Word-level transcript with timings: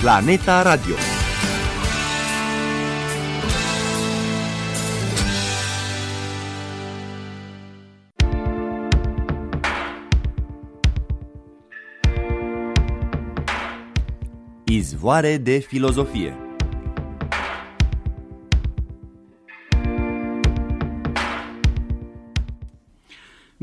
Planeta 0.00 0.62
Radio. 0.62 0.96
Izvoare 14.66 15.38
de 15.38 15.60
filozofie 15.60 16.49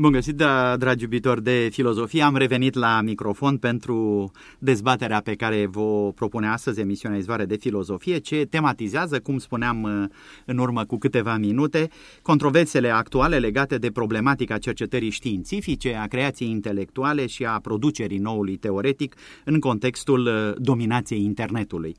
Bun 0.00 0.12
găsit, 0.12 0.34
da, 0.34 0.76
dragi 0.76 1.02
iubitori 1.02 1.42
de 1.42 1.68
filozofie. 1.72 2.22
Am 2.22 2.36
revenit 2.36 2.74
la 2.74 3.00
microfon 3.00 3.56
pentru 3.56 4.30
dezbaterea 4.58 5.20
pe 5.20 5.34
care 5.34 5.66
vă 5.66 6.12
propune 6.14 6.48
astăzi 6.48 6.80
emisiunea 6.80 7.18
Izvoare 7.18 7.44
de 7.44 7.56
Filozofie, 7.56 8.18
ce 8.18 8.46
tematizează, 8.50 9.20
cum 9.20 9.38
spuneam 9.38 9.82
uh, 9.82 10.04
în 10.44 10.58
urmă 10.58 10.84
cu 10.84 10.98
câteva 10.98 11.36
minute, 11.36 11.88
controversele 12.22 12.90
actuale 12.90 13.38
legate 13.38 13.78
de 13.78 13.90
problematica 13.90 14.58
cercetării 14.58 15.10
științifice, 15.10 15.94
a 15.94 16.06
creației 16.06 16.50
intelectuale 16.50 17.26
și 17.26 17.44
a 17.44 17.58
producerii 17.58 18.18
noului 18.18 18.56
teoretic 18.56 19.16
în 19.44 19.58
contextul 19.58 20.26
uh, 20.26 20.52
dominației 20.58 21.24
internetului. 21.24 21.96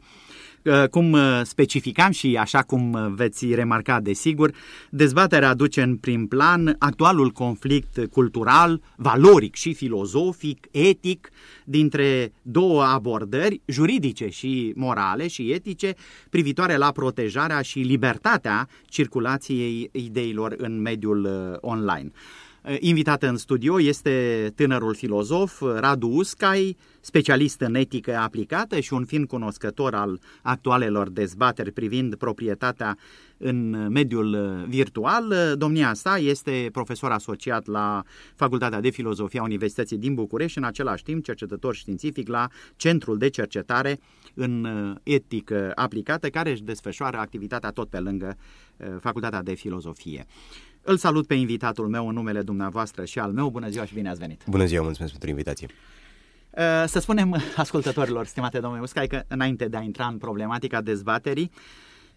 Uh, 0.63 0.83
cum 0.87 1.11
uh, 1.11 1.41
specificam 1.43 2.11
și 2.11 2.37
așa 2.39 2.61
cum 2.61 2.93
uh, 2.93 3.07
veți 3.15 3.53
remarca 3.53 3.99
desigur, 3.99 4.51
dezbaterea 4.89 5.49
aduce 5.49 5.81
în 5.81 5.97
prim 5.97 6.27
plan 6.27 6.75
actualul 6.79 7.29
conflict 7.29 8.05
cultural, 8.11 8.81
valoric 8.95 9.55
și 9.55 9.73
filozofic, 9.73 10.67
etic, 10.71 11.29
dintre 11.65 12.33
două 12.41 12.83
abordări 12.83 13.61
juridice 13.65 14.29
și 14.29 14.73
morale 14.75 15.27
și 15.27 15.51
etice 15.51 15.93
privitoare 16.29 16.75
la 16.75 16.91
protejarea 16.91 17.61
și 17.61 17.79
libertatea 17.79 18.67
circulației 18.85 19.89
ideilor 19.91 20.53
în 20.57 20.81
mediul 20.81 21.57
online. 21.61 22.11
Eh, 22.63 22.77
Invitată 22.79 23.27
în 23.27 23.37
studio 23.37 23.81
este 23.81 24.51
tânărul 24.55 24.95
filozof 24.95 25.61
Radu 25.61 26.07
Uscai, 26.07 26.77
specialist 26.99 27.61
în 27.61 27.75
etică 27.75 28.15
aplicată 28.15 28.79
și 28.79 28.93
un 28.93 29.05
fin 29.05 29.25
cunoscător 29.25 29.95
al 29.95 30.19
actualelor 30.41 31.09
dezbateri 31.09 31.71
privind 31.71 32.15
proprietatea 32.15 32.97
în 33.37 33.87
mediul 33.91 34.63
virtual. 34.67 35.55
Domnia 35.57 35.93
sa 35.93 36.17
este 36.17 36.69
profesor 36.71 37.11
asociat 37.11 37.65
la 37.65 38.03
Facultatea 38.35 38.79
de 38.79 38.89
Filozofie 38.89 39.39
a 39.39 39.43
Universității 39.43 39.97
din 39.97 40.13
București 40.13 40.51
și 40.51 40.57
în 40.57 40.63
același 40.63 41.03
timp 41.03 41.23
cercetător 41.23 41.75
științific 41.75 42.27
la 42.27 42.47
Centrul 42.75 43.17
de 43.17 43.27
Cercetare 43.29 43.99
în 44.33 44.67
etică 45.03 45.71
aplicată, 45.75 46.29
care 46.29 46.51
își 46.51 46.63
desfășoară 46.63 47.17
activitatea 47.17 47.69
tot 47.69 47.89
pe 47.89 47.99
lângă 47.99 48.37
eh, 48.77 48.87
Facultatea 48.99 49.43
de 49.43 49.53
Filozofie. 49.53 50.25
Îl 50.89 50.97
salut 50.97 51.27
pe 51.27 51.33
invitatul 51.33 51.87
meu 51.87 52.07
în 52.07 52.13
numele 52.13 52.41
dumneavoastră 52.41 53.05
și 53.05 53.19
al 53.19 53.31
meu. 53.31 53.49
Bună 53.49 53.69
ziua 53.69 53.85
și 53.85 53.93
bine 53.93 54.09
ați 54.09 54.19
venit! 54.19 54.41
Bună 54.47 54.65
ziua, 54.65 54.83
mulțumesc 54.83 55.11
pentru 55.11 55.29
invitație! 55.29 55.67
Uh, 56.49 56.83
să 56.87 56.99
spunem 56.99 57.41
ascultătorilor, 57.55 58.25
stimate 58.25 58.59
domnule 58.59 58.81
Uscai, 58.81 59.07
că 59.07 59.23
înainte 59.27 59.67
de 59.67 59.77
a 59.77 59.81
intra 59.81 60.05
în 60.05 60.17
problematica 60.17 60.81
dezbaterii, 60.81 61.51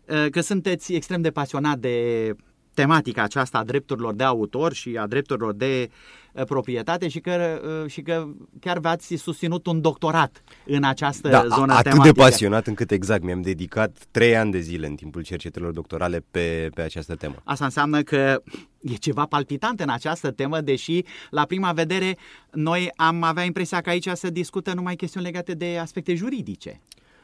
uh, 0.09 0.27
că 0.31 0.41
sunteți 0.41 0.95
extrem 0.95 1.21
de 1.21 1.31
pasionat 1.31 1.79
de 1.79 2.37
tematica 2.75 3.23
aceasta 3.23 3.59
a 3.59 3.65
drepturilor 3.65 4.15
de 4.15 4.25
autor 4.25 4.73
și 4.73 4.97
a 4.97 5.07
drepturilor 5.07 5.53
de 5.53 5.91
uh, 6.33 6.45
proprietate 6.45 7.09
și 7.09 7.21
că, 7.21 7.61
uh, 7.83 7.91
și 7.91 8.03
că 8.03 8.27
chiar 8.61 8.79
v-ați 8.79 9.15
susținut 9.15 9.67
un 9.67 9.81
doctorat 9.81 10.43
în 10.67 10.85
această 10.85 11.29
da, 11.29 11.47
zonă 11.55 11.73
atât 11.73 11.91
tematică. 11.91 12.15
de 12.15 12.21
pasionat 12.21 12.67
încât 12.67 12.91
exact 12.91 13.23
mi-am 13.23 13.41
dedicat 13.41 13.97
trei 14.11 14.37
ani 14.37 14.51
de 14.51 14.61
zile 14.61 14.87
în 14.87 14.95
timpul 14.95 15.23
cercetărilor 15.23 15.73
doctorale 15.73 16.25
pe, 16.31 16.71
pe 16.75 16.83
această 16.83 17.15
temă. 17.15 17.35
Asta 17.45 17.65
înseamnă 17.65 18.03
că 18.03 18.43
e 18.81 18.95
ceva 18.95 19.27
palpitant 19.27 19.81
în 19.81 19.89
această 19.89 20.31
temă, 20.31 20.61
deși 20.61 21.05
la 21.31 21.45
prima 21.45 21.73
vedere 21.73 22.17
noi 22.51 22.91
am 22.97 23.23
avea 23.23 23.45
impresia 23.45 23.81
că 23.81 23.91
aici 23.91 24.09
se 24.13 24.31
discută 24.31 24.73
numai 24.75 24.97
chestiuni 24.97 25.27
legate 25.27 25.55
de 25.55 25.79
aspecte 25.79 26.15
juridice. 26.15 26.81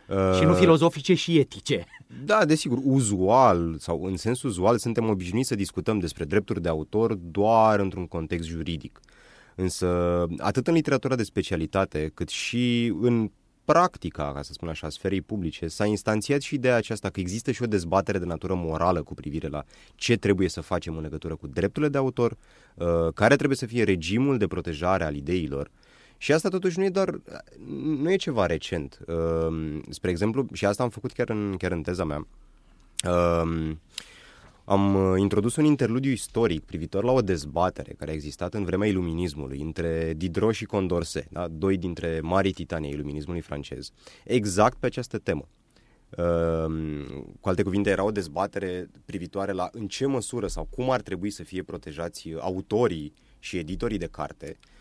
Uh, 0.08 0.36
și 0.38 0.44
nu 0.44 0.54
filozofice 0.54 1.14
și 1.14 1.38
etice. 1.38 1.84
Da, 2.24 2.44
desigur, 2.44 2.78
uzual 2.82 3.76
sau 3.78 4.04
în 4.04 4.16
sens 4.16 4.42
uzual 4.42 4.78
suntem 4.78 5.08
obișnuiți 5.08 5.48
să 5.48 5.54
discutăm 5.54 5.98
despre 5.98 6.24
drepturi 6.24 6.62
de 6.62 6.68
autor 6.68 7.14
doar 7.14 7.80
într-un 7.80 8.06
context 8.06 8.48
juridic. 8.48 9.00
Însă, 9.54 9.86
atât 10.38 10.66
în 10.66 10.74
literatura 10.74 11.14
de 11.14 11.22
specialitate, 11.22 12.10
cât 12.14 12.28
și 12.28 12.94
în 13.00 13.30
practica, 13.64 14.32
ca 14.32 14.42
să 14.42 14.52
spun 14.52 14.68
așa, 14.68 14.88
sferei 14.88 15.20
publice, 15.20 15.66
s-a 15.66 15.86
instanțiat 15.86 16.40
și 16.40 16.54
ideea 16.54 16.76
aceasta 16.76 17.10
că 17.10 17.20
există 17.20 17.52
și 17.52 17.62
o 17.62 17.66
dezbatere 17.66 18.18
de 18.18 18.24
natură 18.24 18.54
morală 18.54 19.02
cu 19.02 19.14
privire 19.14 19.48
la 19.48 19.64
ce 19.94 20.16
trebuie 20.16 20.48
să 20.48 20.60
facem 20.60 20.96
în 20.96 21.02
legătură 21.02 21.36
cu 21.36 21.46
drepturile 21.46 21.90
de 21.90 21.98
autor, 21.98 22.36
uh, 22.74 22.86
care 23.14 23.36
trebuie 23.36 23.56
să 23.56 23.66
fie 23.66 23.82
regimul 23.82 24.38
de 24.38 24.46
protejare 24.46 25.04
al 25.04 25.14
ideilor 25.14 25.70
și 26.18 26.32
asta 26.32 26.48
totuși 26.48 26.78
nu 26.78 26.84
e 26.84 26.88
doar, 26.88 27.20
nu 27.98 28.12
e 28.12 28.16
ceva 28.16 28.46
recent. 28.46 28.98
Uh, 29.06 29.80
spre 29.88 30.10
exemplu, 30.10 30.46
și 30.52 30.66
asta 30.66 30.82
am 30.82 30.88
făcut 30.88 31.12
chiar 31.12 31.30
în, 31.30 31.54
chiar 31.58 31.70
în 31.70 31.82
teza 31.82 32.04
mea, 32.04 32.26
uh, 33.08 33.76
am 34.64 35.14
introdus 35.16 35.56
un 35.56 35.64
interludiu 35.64 36.10
istoric 36.10 36.64
privitor 36.64 37.04
la 37.04 37.12
o 37.12 37.20
dezbatere 37.20 37.94
care 37.98 38.10
a 38.10 38.14
existat 38.14 38.54
în 38.54 38.64
vremea 38.64 38.88
iluminismului 38.88 39.60
între 39.60 40.14
Diderot 40.16 40.54
și 40.54 40.64
Condorcet, 40.64 41.30
da? 41.30 41.48
doi 41.48 41.76
dintre 41.76 42.20
marii 42.22 42.52
titanii 42.52 42.90
iluminismului 42.90 43.40
francez, 43.40 43.90
exact 44.24 44.76
pe 44.78 44.86
această 44.86 45.18
temă. 45.18 45.48
Uh, 46.16 47.04
cu 47.40 47.48
alte 47.48 47.62
cuvinte, 47.62 47.90
era 47.90 48.04
o 48.04 48.10
dezbatere 48.10 48.88
privitoare 49.04 49.52
la 49.52 49.68
în 49.72 49.86
ce 49.86 50.06
măsură 50.06 50.46
sau 50.46 50.68
cum 50.70 50.90
ar 50.90 51.00
trebui 51.00 51.30
să 51.30 51.42
fie 51.42 51.62
protejați 51.62 52.28
autorii 52.38 53.12
și 53.38 53.56
editorii 53.56 53.98
de 53.98 54.06
carte 54.06 54.56
uh, 54.60 54.66
Uh, 54.68 54.77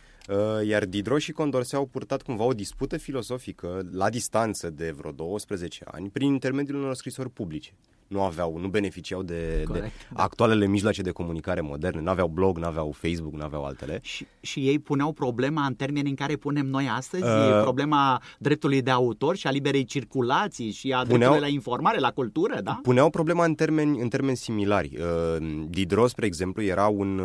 iar 0.65 0.85
Diderot 0.85 1.19
și 1.19 1.31
Condorcet 1.31 1.73
au 1.73 1.85
purtat 1.85 2.21
cumva 2.21 2.43
o 2.43 2.53
dispută 2.53 2.97
filosofică 2.97 3.87
la 3.91 4.09
distanță 4.09 4.69
de 4.69 4.91
vreo 4.97 5.11
12 5.11 5.83
ani 5.91 6.09
prin 6.09 6.31
intermediul 6.31 6.77
unor 6.77 6.95
scrisori 6.95 7.29
publice. 7.29 7.73
Nu 8.07 8.21
aveau, 8.21 8.57
nu 8.57 8.67
beneficiau 8.67 9.23
de, 9.23 9.63
de 9.71 9.91
actualele 10.13 10.67
mijloace 10.67 11.01
de 11.01 11.11
comunicare 11.11 11.61
moderne, 11.61 12.01
nu 12.01 12.09
aveau 12.09 12.27
blog, 12.27 12.57
nu 12.57 12.65
aveau 12.65 12.91
Facebook, 12.91 13.33
nu 13.33 13.43
aveau 13.43 13.65
altele. 13.65 13.99
Și, 14.01 14.27
și 14.41 14.67
ei 14.67 14.79
puneau 14.79 15.11
problema 15.11 15.65
în 15.65 15.73
termeni 15.73 16.09
în 16.09 16.15
care 16.15 16.35
punem 16.35 16.65
noi 16.65 16.89
astăzi, 16.91 17.23
uh, 17.23 17.59
problema 17.61 18.21
dreptului 18.39 18.81
de 18.81 18.91
autor 18.91 19.35
și 19.35 19.47
a 19.47 19.51
liberei 19.51 19.83
circulații 19.83 20.71
și 20.71 20.91
a 20.91 20.97
puneau, 20.97 21.17
dreptului 21.17 21.39
la 21.39 21.47
informare, 21.47 21.99
la 21.99 22.11
cultură, 22.11 22.59
da? 22.61 22.79
Puneau 22.81 23.09
problema 23.09 23.45
în 23.45 23.53
termeni, 23.53 23.99
în 24.01 24.07
termeni 24.07 24.37
similari. 24.37 24.97
Uh, 24.97 25.65
Diderot, 25.69 26.09
spre 26.09 26.25
exemplu, 26.25 26.61
era 26.61 26.87
un... 26.87 27.19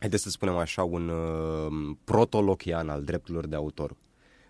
Uh, 0.00 0.06
haideți 0.06 0.22
să 0.22 0.30
spunem 0.30 0.56
așa, 0.56 0.82
un 0.82 1.08
uh, 1.08 1.96
protolochian 2.04 2.88
al 2.88 3.02
drepturilor 3.02 3.46
de 3.46 3.56
autor. 3.56 3.90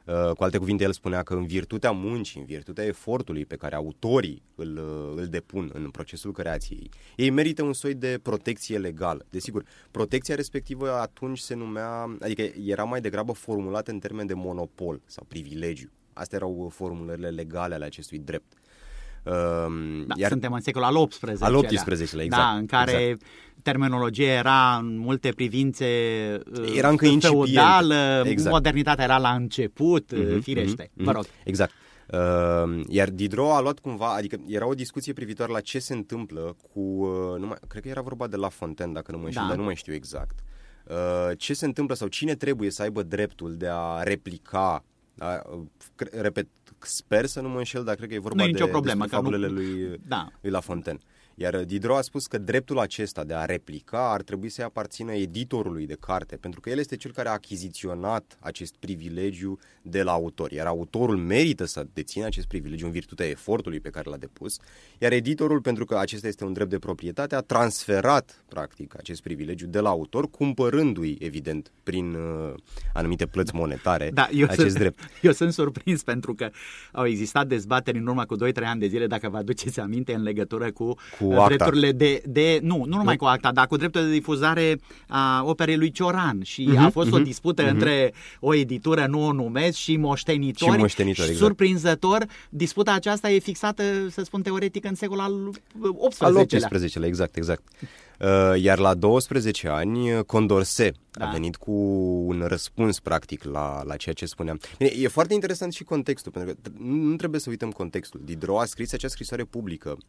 Uh, 0.07 0.31
cu 0.37 0.45
alte 0.45 0.59
cuvinte, 0.59 0.85
el 0.85 0.93
spunea 0.93 1.23
că 1.23 1.35
în 1.35 1.47
virtutea 1.47 1.91
muncii, 1.91 2.41
în 2.41 2.47
virtutea 2.47 2.85
efortului 2.85 3.47
pe 3.47 3.57
care 3.57 3.75
autorii 3.75 4.43
îl, 4.55 4.77
uh, 4.77 5.21
îl 5.21 5.27
depun 5.27 5.71
în 5.73 5.91
procesul 5.91 6.33
creației, 6.33 6.91
ei 7.17 7.31
merită 7.31 7.63
un 7.63 7.73
soi 7.73 7.95
de 7.95 8.19
protecție 8.23 8.79
legală. 8.79 9.27
Desigur, 9.31 9.65
protecția 9.91 10.35
respectivă 10.35 10.93
atunci 10.93 11.39
se 11.39 11.55
numea, 11.55 12.17
adică 12.21 12.43
era 12.67 12.85
mai 12.85 13.01
degrabă 13.01 13.33
formulată 13.33 13.91
în 13.91 13.99
termen 13.99 14.27
de 14.27 14.35
monopol 14.35 15.01
sau 15.07 15.25
privilegiu. 15.29 15.91
Astea 16.13 16.39
erau 16.39 16.71
formulările 16.75 17.29
legale 17.29 17.75
ale 17.75 17.85
acestui 17.85 18.19
drept. 18.19 18.53
Uh, 19.25 20.05
da, 20.07 20.15
iar 20.17 20.31
suntem 20.31 20.53
în 20.53 20.61
secolul 20.61 20.87
al 20.87 21.07
XVIII-lea. 21.07 21.47
Al 21.49 21.63
XVIII-lea, 21.63 22.25
exact. 22.25 22.43
Da, 22.43 22.49
în 22.49 22.67
care 22.67 22.93
exact. 22.93 23.23
Terminologia 23.63 24.33
era 24.33 24.77
în 24.83 24.99
multe 24.99 25.31
privințe 25.31 25.87
uh, 26.59 26.77
era 26.77 26.89
încă 26.89 27.07
feudală, 27.21 28.23
exact. 28.25 28.53
modernitatea 28.53 29.05
era 29.05 29.19
la 29.19 29.31
început, 29.31 30.13
uh-huh, 30.15 30.41
firește. 30.41 30.85
Uh-huh, 30.85 31.05
Vă 31.05 31.13
rog. 31.13 31.25
Exact. 31.45 31.73
Uh, 32.13 32.85
iar 32.89 33.11
Diderot 33.11 33.51
a 33.51 33.61
luat 33.61 33.79
cumva, 33.79 34.15
adică 34.15 34.37
era 34.47 34.67
o 34.67 34.75
discuție 34.75 35.13
privitoare 35.13 35.53
la 35.53 35.61
ce 35.61 35.79
se 35.79 35.95
întâmplă 35.95 36.57
cu, 36.73 36.81
uh, 36.81 37.39
numai, 37.39 37.57
cred 37.69 37.83
că 37.83 37.89
era 37.89 38.01
vorba 38.01 38.27
de 38.27 38.37
La 38.37 38.49
Fontaine, 38.49 38.93
dacă 38.93 39.13
nu 39.13 39.19
mă 39.19 39.29
știu, 39.29 39.41
da. 39.41 39.49
dar 39.49 39.57
nu 39.57 39.63
mai 39.63 39.77
știu 39.77 39.93
exact. 39.93 40.39
Uh, 40.85 41.39
ce 41.39 41.55
se 41.55 41.65
întâmplă 41.65 41.95
sau 41.95 42.09
cine 42.09 42.35
trebuie 42.35 42.71
să 42.71 42.83
aibă 42.83 43.03
dreptul 43.03 43.55
de 43.57 43.69
a 43.71 44.03
replica, 44.03 44.85
da, 45.15 45.43
repet, 46.21 46.49
sper 46.79 47.27
să 47.27 47.41
nu 47.41 47.49
mă 47.49 47.59
înșel, 47.59 47.85
dar 47.85 47.95
cred 47.95 48.09
că 48.09 48.15
e 48.15 48.19
vorba 48.19 48.43
nu 48.43 48.49
e 48.49 48.53
de 48.53 48.67
problemă, 48.67 49.07
fabulele 49.07 49.47
nu... 49.47 49.53
lui, 49.53 50.01
da. 50.09 50.29
lui 50.41 50.51
La 50.51 50.61
Fontaine. 50.61 50.99
Iar 51.43 51.65
Diderot 51.65 51.97
a 51.97 52.01
spus 52.01 52.27
că 52.27 52.39
dreptul 52.39 52.79
acesta 52.79 53.25
de 53.25 53.35
a 53.35 53.45
replica 53.45 54.13
ar 54.13 54.23
trebui 54.23 54.49
să-i 54.49 54.65
aparțină 54.65 55.13
editorului 55.13 55.87
de 55.87 55.97
carte, 56.01 56.37
pentru 56.37 56.61
că 56.61 56.71
el 56.71 56.79
este 56.79 56.97
cel 56.97 57.13
care 57.13 57.29
a 57.29 57.33
achiziționat 57.33 58.37
acest 58.41 58.75
privilegiu 58.79 59.59
de 59.83 60.03
la 60.03 60.13
autor. 60.13 60.53
Iar 60.53 60.67
autorul 60.67 61.17
merită 61.17 61.65
să 61.65 61.87
dețină 61.93 62.25
acest 62.25 62.47
privilegiu 62.47 62.87
în 62.87 62.93
virtutea 62.93 63.27
efortului 63.27 63.81
pe 63.81 63.89
care 63.89 64.11
l-a 64.11 64.17
depus, 64.17 64.57
iar 64.99 65.13
editorul, 65.13 65.61
pentru 65.61 65.85
că 65.85 65.99
acesta 65.99 66.27
este 66.27 66.45
un 66.45 66.53
drept 66.53 66.71
de 66.71 66.79
proprietate, 66.79 67.35
a 67.35 67.41
transferat, 67.41 68.45
practic, 68.49 68.95
acest 68.99 69.23
privilegiu 69.23 69.67
de 69.67 69.81
la 69.81 69.89
autor, 69.89 70.31
cumpărându-i, 70.31 71.17
evident, 71.21 71.73
prin 71.83 72.15
uh, 72.15 72.55
anumite 72.95 73.27
plăți 73.27 73.55
monetare, 73.55 74.11
da, 74.13 74.29
eu 74.33 74.45
acest 74.45 74.61
sunt, 74.61 74.79
drept. 74.79 74.99
Eu 75.23 75.33
sunt 75.33 75.53
surprins 75.53 76.03
pentru 76.03 76.35
că 76.35 76.51
au 76.93 77.07
existat 77.07 77.47
dezbateri 77.47 77.99
în 77.99 78.07
urmă 78.07 78.25
cu 78.25 78.37
2-3 78.37 78.39
ani 78.65 78.81
de 78.81 78.87
zile, 78.87 79.07
dacă 79.07 79.29
vă 79.29 79.37
aduceți 79.37 79.81
aminte, 79.81 80.15
în 80.15 80.23
legătură 80.23 80.73
cu, 80.73 80.95
Cu 81.19 81.25
uh, 81.25 81.30
acta. 81.33 81.47
drepturile 81.47 81.93
de, 81.93 82.23
de... 82.27 82.59
Nu, 82.63 82.77
nu 82.77 82.97
numai 82.97 83.15
Nu? 83.15 83.17
cu 83.17 83.25
acta, 83.25 83.53
dar 83.53 83.67
cu 83.67 83.77
drepturile 83.77 84.11
de 84.11 84.17
difuzare 84.17 84.81
a 85.09 85.43
operei 85.45 85.77
lui 85.77 85.91
Cioran. 85.91 86.43
Și 86.43 86.63
Mhm, 86.63 86.79
a 86.79 86.91
fost 86.91 87.13
o 87.13 87.17
mhm, 87.17 87.25
dispută 87.25 87.63
mhm. 87.63 87.71
între 87.73 88.13
o 88.41 88.55
editură, 88.55 89.07
nu 89.07 89.27
o 89.27 89.33
numesc, 89.33 89.77
și 89.77 89.97
moștenitori. 89.97 90.73
Și 90.73 90.79
moștenitori, 90.79 91.27
și 91.27 91.33
exact. 91.33 91.47
surprinzător, 91.47 92.27
disputa 92.49 92.93
aceasta 92.93 93.31
e 93.31 93.39
fixată, 93.39 93.83
să 94.11 94.23
spun 94.25 94.43
teoretic, 94.43 94.85
în 94.85 94.95
secolul 94.95 95.23
al 95.23 95.33
Al 96.19 96.47
XVIII-lea. 96.47 96.69
18-lea, 96.69 97.07
exact, 97.07 97.37
exact. 97.37 97.63
Uh, 98.21 98.63
Iar 98.63 98.79
la 98.79 98.95
12 98.95 99.69
ani, 99.69 100.25
Condorcet 100.27 100.95
Da. 101.11 101.29
a 101.29 101.31
venit 101.33 101.57
cu 101.57 101.73
un 102.27 102.45
răspuns 102.47 103.01
practic 103.01 103.45
la, 103.45 103.83
la 103.85 103.97
ceea 103.97 104.15
ce 104.15 104.27
spuneam. 104.27 104.61
Bine, 104.79 104.91
e 104.97 105.09
foarte 105.09 105.35
interesant 105.35 105.73
și 105.73 105.85
contextul, 105.85 106.33
pentru 106.33 106.55
că 106.63 106.71
nu 106.79 106.95
nu 106.95 107.17
trebuie 107.17 107.41
să 107.41 107.51
uităm 107.51 107.71
contextul. 107.71 108.21
Diderot 108.25 108.61
a 108.61 108.65
scris 108.65 108.93
acea 108.93 109.09
scrisoare 109.09 109.45
publică 109.45 109.91
uh, 109.91 110.05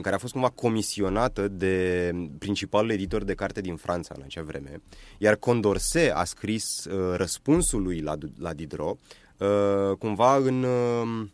care 0.00 0.14
a 0.14 0.18
fost 0.18 0.32
cumva 0.32 0.48
comisionată 0.48 1.48
de 1.48 2.10
principalul 2.38 2.90
editor 2.90 3.24
de 3.24 3.34
carte 3.34 3.60
din 3.60 3.76
Franța 3.76 4.14
în 4.16 4.22
acea 4.24 4.42
vreme, 4.42 4.82
iar 5.18 5.36
Condorcet 5.36 6.12
a 6.14 6.24
scris 6.24 6.84
uh, 6.84 7.16
răspunsul 7.16 7.82
lui 7.82 8.00
la, 8.00 8.14
la 8.38 8.52
Diderot 8.52 8.98
uh, 9.38 9.96
cumva 9.98 10.36
în... 10.36 10.62
Uh, 10.62 11.26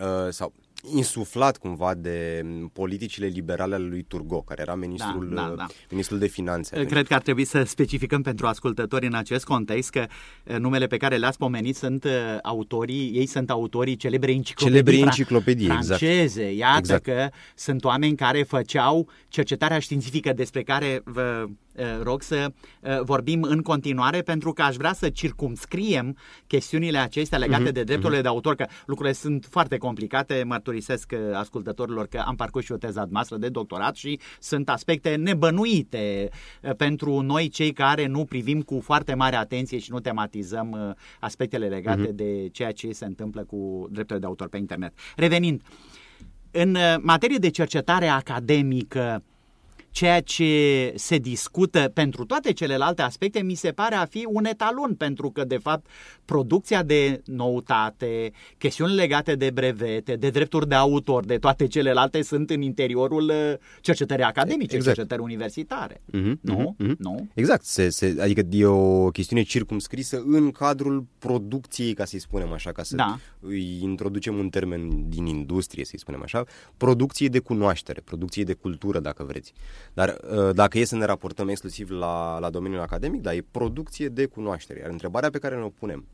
uh, 0.00 0.30
sau 0.30 0.52
insuflat 0.94 1.56
cumva 1.58 1.94
de 1.94 2.44
politicile 2.72 3.26
liberale 3.26 3.74
ale 3.74 3.84
lui 3.86 4.02
Turgot, 4.02 4.44
care 4.46 4.60
era 4.62 4.74
ministrul, 4.74 5.32
Da, 5.34 5.42
da, 5.48 5.54
da. 5.56 5.66
ministrul 5.90 6.18
de 6.18 6.26
finanțe. 6.26 6.84
Cred 6.84 7.06
că 7.06 7.14
ar 7.14 7.22
trebui 7.22 7.44
să 7.44 7.62
specificăm 7.62 8.22
pentru 8.22 8.46
ascultători 8.46 9.06
în 9.06 9.14
acest 9.14 9.44
context 9.44 9.90
că 9.90 10.06
uh, 10.44 10.56
numele 10.56 10.86
pe 10.86 10.96
care 10.96 11.16
le-ați 11.16 11.38
pomenit 11.38 11.76
sunt 11.76 12.04
uh, 12.04 12.10
autorii, 12.42 13.10
ei 13.14 13.26
sunt 13.26 13.50
autorii 13.50 13.96
celebrei 13.96 14.34
enciclopedii, 14.34 14.76
Celebrei 14.76 15.00
fran- 15.02 15.06
enciclopedii, 15.18 15.66
exact. 15.66 15.86
franceze. 15.86 16.52
Iată 16.52 16.78
Exact. 16.78 17.02
că 17.02 17.28
sunt 17.54 17.84
oameni 17.84 18.16
care 18.16 18.42
făceau 18.42 19.08
cercetarea 19.28 19.78
științifică 19.78 20.32
despre 20.32 20.62
care 20.62 21.00
vă 21.04 21.44
uh, 21.46 21.50
rog 22.02 22.22
să 22.22 22.46
uh, 22.80 23.00
vorbim 23.02 23.42
în 23.42 23.62
continuare 23.62 24.22
pentru 24.22 24.52
că 24.52 24.62
aș 24.62 24.76
vrea 24.76 24.92
să 24.92 25.08
circumscriem 25.08 26.16
chestiunile 26.46 26.98
acestea 26.98 27.38
legate 27.38 27.62
Mhm, 27.62 27.72
de 27.72 27.82
drepturile 27.82 28.20
de 28.20 28.28
autor, 28.28 28.54
că 28.54 28.66
lucrurile 28.86 29.14
sunt 29.14 29.46
foarte 29.50 29.76
complicate, 29.76 30.42
mărturisesc 30.46 31.12
uh, 31.14 31.18
ascultătorilor 31.34 32.06
că 32.06 32.22
am 32.26 32.34
parcurs 32.36 32.64
și 32.64 32.72
o 32.72 32.76
teză 32.76 33.06
noastră 33.10 33.36
de 33.36 33.48
doctorat 33.48 33.96
și 33.96 34.20
sunt 34.40 34.68
aspecte 34.68 35.14
nebănuite 35.14 36.28
uh, 36.62 36.70
pentru 36.76 37.20
noi 37.20 37.48
cei 37.48 37.72
care 37.72 38.06
nu 38.06 38.24
privim 38.24 38.62
cu 38.62 38.80
foarte 38.82 39.14
mare 39.14 39.36
atenție 39.36 39.78
și 39.78 39.90
nu 39.90 40.00
tematizăm 40.00 40.70
uh, 40.70 40.94
aspectele 41.20 41.66
legate 41.66 42.00
Mhm. 42.02 42.14
de 42.16 42.48
ceea 42.52 42.72
ce 42.72 42.92
se 42.92 43.04
întâmplă 43.04 43.44
cu 43.44 43.86
drepturile 43.90 44.18
de 44.18 44.26
autor 44.26 44.48
pe 44.48 44.56
internet. 44.56 44.92
Revenind, 45.16 45.62
în 46.50 46.74
uh, 46.74 46.94
materie 47.00 47.36
de 47.36 47.50
cercetare 47.50 48.06
academică, 48.06 49.22
ceea 49.90 50.20
ce 50.20 50.92
se 50.96 51.16
discută 51.18 51.90
pentru 51.94 52.24
toate 52.24 52.52
celelalte 52.52 53.02
aspecte 53.02 53.40
mi 53.42 53.54
se 53.54 53.70
pare 53.70 53.94
a 53.94 54.04
fi 54.04 54.26
un 54.28 54.44
etalon, 54.44 54.94
pentru 54.94 55.30
că, 55.30 55.44
de 55.44 55.56
fapt, 55.56 55.86
producția 56.24 56.82
de 56.82 57.22
noutate, 57.24 58.32
chestiuni 58.58 58.94
legate 58.94 59.34
de 59.34 59.50
brevete, 59.50 60.16
de 60.16 60.30
drepturi 60.30 60.68
de 60.68 60.74
autor, 60.74 61.24
de 61.24 61.36
toate 61.36 61.66
celelalte 61.66 62.22
sunt 62.22 62.50
în 62.50 62.62
interiorul 62.62 63.28
uh, 63.28 63.52
cercetării 63.80 64.24
academice, 64.24 64.76
Exact. 64.76 64.94
cercetării 64.96 65.24
universitare. 65.24 66.00
Mhm, 66.12 66.38
Nu? 66.42 66.74
mhm, 66.78 66.86
mhm. 66.88 66.96
Nu? 66.98 67.28
Exact, 67.34 67.64
se, 67.64 67.88
se, 67.88 68.16
adică 68.20 68.42
e 68.50 68.64
o 68.64 69.08
chestiune 69.10 69.42
circumscrisă 69.42 70.22
în 70.26 70.50
cadrul 70.50 71.06
producției, 71.18 71.94
ca 71.94 72.04
să-i 72.04 72.18
spunem 72.18 72.52
așa, 72.52 72.72
ca 72.72 72.82
să 72.82 72.96
Da. 72.96 73.18
îi 73.40 73.78
introducem 73.82 74.38
un 74.38 74.48
termen 74.48 75.08
din 75.08 75.26
industrie, 75.26 75.84
să-i 75.84 75.98
spunem 75.98 76.22
așa, 76.22 76.44
producție 76.76 77.28
de 77.28 77.38
cunoaștere, 77.38 78.00
producție 78.04 78.44
de 78.44 78.52
cultură, 78.52 79.00
dacă 79.00 79.24
vreți. 79.24 79.52
Dar 79.92 80.16
uh, 80.30 80.54
dacă 80.54 80.78
e 80.78 80.84
să 80.84 80.96
ne 80.96 81.04
raportăm 81.04 81.48
exclusiv 81.48 81.90
la, 81.90 82.38
la 82.38 82.50
domeniul 82.50 82.80
academic, 82.80 83.22
da, 83.22 83.34
e 83.34 83.44
producție 83.50 84.08
de 84.08 84.26
cunoaștere. 84.26 84.78
Iar 84.78 84.90
întrebarea 84.90 85.30
pe 85.30 85.38
care 85.38 85.56
ne-o 85.56 85.68
punem, 85.68 86.06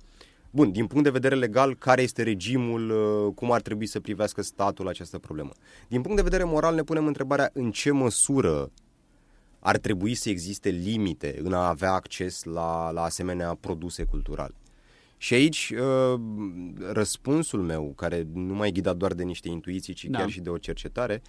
Bun, 0.50 0.72
din 0.72 0.86
punct 0.86 1.04
de 1.04 1.10
vedere 1.10 1.34
legal, 1.34 1.76
care 1.76 2.02
este 2.02 2.22
regimul, 2.22 2.90
uh, 2.90 3.34
cum 3.34 3.52
ar 3.52 3.60
trebui 3.60 3.86
să 3.86 4.00
privească 4.00 4.42
statul 4.42 4.88
această 4.88 5.18
problemă? 5.18 5.50
Din 5.88 6.00
punct 6.00 6.16
de 6.16 6.22
vedere 6.22 6.44
moral, 6.44 6.74
ne 6.74 6.82
punem 6.82 7.06
întrebarea 7.06 7.50
în 7.52 7.70
ce 7.70 7.90
măsură 7.90 8.70
ar 9.58 9.76
trebui 9.76 10.14
să 10.14 10.28
existe 10.28 10.68
limite 10.68 11.38
în 11.42 11.52
a 11.52 11.68
avea 11.68 11.92
acces 11.92 12.44
la, 12.44 12.90
la 12.90 13.02
asemenea 13.02 13.56
produse 13.60 14.04
culturale. 14.04 14.54
Și 15.24 15.34
aici 15.34 15.72
uh, 15.76 16.20
răspunsul 16.92 17.60
meu, 17.62 17.92
care 17.96 18.26
nu 18.32 18.54
mai 18.54 18.68
e 18.68 18.70
ghidat 18.70 18.96
doar 18.96 19.12
de 19.12 19.22
niște 19.22 19.48
intuiții, 19.48 19.94
ci 19.94 20.04
Da. 20.04 20.18
chiar 20.18 20.28
și 20.28 20.40
de 20.40 20.50
o 20.50 20.58
cercetare, 20.58 21.22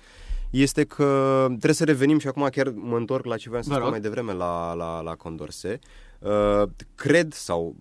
este 0.49 0.83
că 0.83 1.45
trebuie 1.47 1.73
să 1.73 1.83
revenim 1.83 2.19
și 2.19 2.27
acum 2.27 2.47
chiar 2.51 2.69
mă 2.69 2.97
întorc 2.97 3.25
la 3.25 3.37
ce 3.37 3.47
vreau 3.49 3.63
să 3.63 3.69
Vă 3.69 3.75
spun 3.75 3.85
rog. 3.89 3.93
mai 3.93 4.09
devreme 4.09 4.33
la, 4.33 4.73
la, 4.73 5.01
la 5.01 5.15
Condorcet. 5.15 5.83
Uh, 6.19 6.69
cred 6.95 7.33
sau 7.33 7.75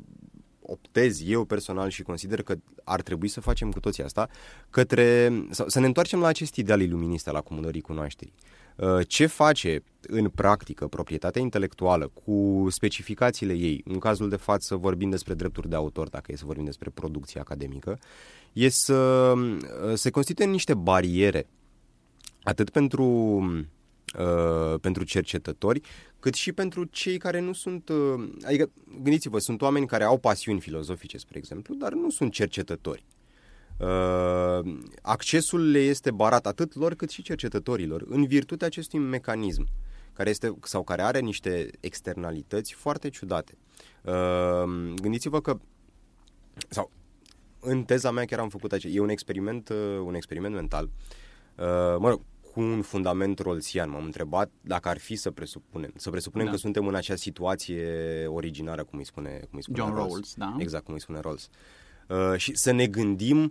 optez 0.63 1.29
eu 1.29 1.45
personal 1.45 1.89
și 1.89 2.03
consider 2.03 2.43
că 2.43 2.55
ar 2.85 3.03
trebui 3.03 3.29
să 3.29 3.41
facem 3.41 3.71
cu 3.71 3.81
toții 3.81 4.03
asta, 4.03 4.29
către, 4.71 5.33
sau 5.51 5.69
să 5.69 5.81
ne 5.81 5.87
întoarcem 5.87 6.21
la 6.21 6.27
acest 6.27 6.55
ideal 6.57 6.81
iluminist 6.81 7.29
al 7.29 7.35
acumulării 7.35 7.81
cunoașterii. 7.81 8.35
Uh, 8.77 9.07
Ce 9.07 9.27
face 9.27 9.83
în 10.01 10.29
practică 10.29 10.87
proprietatea 10.87 11.41
intelectuală 11.41 12.11
cu 12.25 12.67
specificațiile 12.71 13.53
ei, 13.53 13.83
în 13.85 13.99
cazul 13.99 14.29
de 14.29 14.37
față 14.37 14.77
vorbim 14.77 15.11
despre 15.11 15.35
drepturi 15.35 15.69
de 15.69 15.75
autor, 15.75 16.09
dacă 16.09 16.33
e 16.33 16.37
să 16.37 16.45
vorbim 16.45 16.65
despre 16.65 16.91
producție 16.91 17.41
academică, 17.41 17.99
e 18.53 18.69
să 18.69 18.95
uh, 19.37 19.95
se 19.95 20.11
constituie 20.11 20.49
niște 20.49 20.75
bariere 20.75 21.47
atât 22.43 22.71
pentru, 22.71 23.05
uh, 24.19 24.81
pentru 24.81 25.05
cercetători, 25.05 25.81
cât 26.21 26.35
și 26.35 26.53
pentru 26.53 26.85
cei 26.85 27.19
care 27.19 27.41
nu 27.41 27.53
sunt... 27.53 27.89
Uh, 27.89 28.29
adică, 28.45 28.71
gândiți-vă, 29.03 29.39
sunt 29.39 29.63
oameni 29.63 29.87
care 29.87 30.05
au 30.05 30.19
pasiuni 30.19 30.61
filozofice, 30.61 31.19
spre 31.19 31.39
exemplu, 31.39 31.75
dar 31.75 31.93
nu 31.93 32.11
sunt 32.11 32.33
cercetători. 32.33 33.05
Uh, 33.79 34.77
accesul 35.03 35.71
le 35.71 35.79
este 35.79 36.11
barat 36.11 36.47
atât 36.47 36.75
lor 36.75 36.95
cât 36.95 37.11
și 37.11 37.23
cercetătorilor 37.23 38.05
în 38.09 38.27
virtutea 38.27 38.67
acestui 38.67 38.99
mecanism 38.99 39.69
care 40.13 40.31
este 40.31 40.57
sau 40.63 40.83
care 40.83 41.03
are 41.03 41.21
niște 41.21 41.71
externalități 41.81 42.73
foarte 42.73 43.09
ciudate. 43.09 43.59
Uh, 44.03 44.95
gândiți-vă 45.03 45.41
că 45.41 45.59
sau 46.69 46.91
în 47.61 47.83
teza 47.83 48.11
mea 48.11 48.25
chiar 48.25 48.39
am 48.39 48.49
făcut 48.49 48.73
acest, 48.73 48.95
e 48.95 49.01
un 49.01 49.09
experiment, 49.09 49.69
uh, 49.69 49.99
un 50.05 50.15
experiment 50.15 50.55
mental. 50.55 50.85
Uh, 50.85 51.97
mă 51.99 52.09
rog, 52.09 52.21
cu 52.53 52.61
un 52.61 52.83
fundament 52.83 53.39
rolsian. 53.39 53.91
M-am 53.91 54.05
întrebat 54.05 54.51
dacă 54.61 54.89
ar 54.89 54.99
fi 54.99 55.17
să 55.17 55.31
presupunem, 55.31 55.93
să 55.97 56.11
presupunem 56.11 56.47
Da. 56.47 56.53
că 56.53 56.59
suntem 56.59 56.87
în 56.87 56.95
acea 56.95 57.17
situație 57.17 57.87
originară, 58.27 58.85
cum 58.85 58.99
îi 58.99 59.05
spune, 59.05 59.31
cum 59.31 59.51
îi 59.53 59.63
spune 59.63 59.79
John 59.79 59.95
Rawls. 59.95 60.11
Rawls, 60.13 60.35
da. 60.35 60.57
Exact, 60.59 60.85
cum 60.85 60.95
îi 60.95 61.01
spune 61.01 61.21
Rawls. 61.21 61.49
Uh, 62.09 62.35
și 62.37 62.57
să 62.57 62.71
ne 62.71 62.87
gândim 62.87 63.43
uh, 63.43 63.51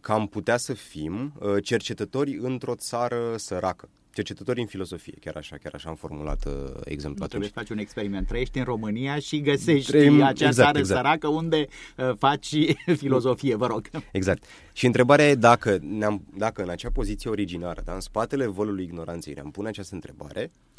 că 0.00 0.12
am 0.12 0.26
putea 0.26 0.56
să 0.56 0.72
fim 0.72 1.32
uh, 1.38 1.56
cercetători 1.62 2.36
într-o 2.40 2.74
țară 2.74 3.34
săracă. 3.36 3.88
Cercetători 4.12 4.60
în 4.60 4.66
filosofie, 4.66 5.14
chiar 5.20 5.36
așa, 5.36 5.56
chiar 5.62 5.72
așa 5.74 5.88
am 5.88 5.94
formulat 5.94 6.44
uh, 6.46 6.52
exemplul 6.84 7.16
Nu 7.20 7.26
trebuie 7.26 7.26
atunci. 7.26 7.44
să 7.46 7.52
faci 7.58 7.68
un 7.70 7.78
experiment. 7.78 8.26
Trăiești 8.26 8.58
în 8.58 8.64
România 8.64 9.18
și 9.18 9.40
găsești 9.40 9.90
Trăim- 9.92 10.22
acea 10.22 10.46
exact, 10.46 10.54
țară 10.54 10.78
exact. 10.78 11.00
săracă 11.00 11.28
unde 11.28 11.66
uh, 11.96 12.10
faci 12.18 12.54
filozofie, 13.02 13.54
vă 13.54 13.66
rog. 13.66 13.88
Exact. 14.12 14.44
Și 14.72 14.86
întrebarea 14.86 15.28
e 15.28 15.34
dacă, 15.34 15.78
ne-am, 15.82 16.22
dacă 16.36 16.62
în 16.62 16.68
acea 16.68 16.90
poziție 16.92 17.30
originară, 17.30 17.82
da, 17.84 17.92
în 17.94 18.00
spatele 18.00 18.46
vălului 18.46 18.84
ignoranței, 18.84 19.32
ne-am 19.34 19.50
pune 19.50 19.68
această 19.68 19.94
întrebare, 19.94 20.50
uh, 20.52 20.69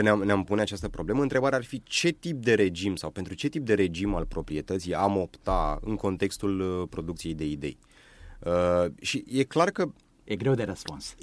ne-am, 0.00 0.22
ne-am 0.22 0.44
pune 0.44 0.60
această 0.60 0.88
problemă, 0.88 1.22
întrebarea 1.22 1.58
ar 1.58 1.64
fi 1.64 1.82
ce 1.84 2.10
tip 2.10 2.42
de 2.42 2.54
regim 2.54 2.96
sau 2.96 3.10
pentru 3.10 3.34
ce 3.34 3.48
tip 3.48 3.64
de 3.64 3.74
regim 3.74 4.14
al 4.14 4.24
proprietății 4.26 4.94
am 4.94 5.16
opta 5.16 5.78
în 5.82 5.96
contextul 5.96 6.60
uh, 6.60 6.88
producției 6.90 7.34
de 7.34 7.44
idei. 7.44 7.78
Uh, 8.38 8.84
și 9.00 9.24
e 9.28 9.42
clar 9.42 9.70
că 9.70 9.92
E 10.24 10.36
greu 10.36 10.54
de 10.54 10.62
răspuns. 10.62 11.14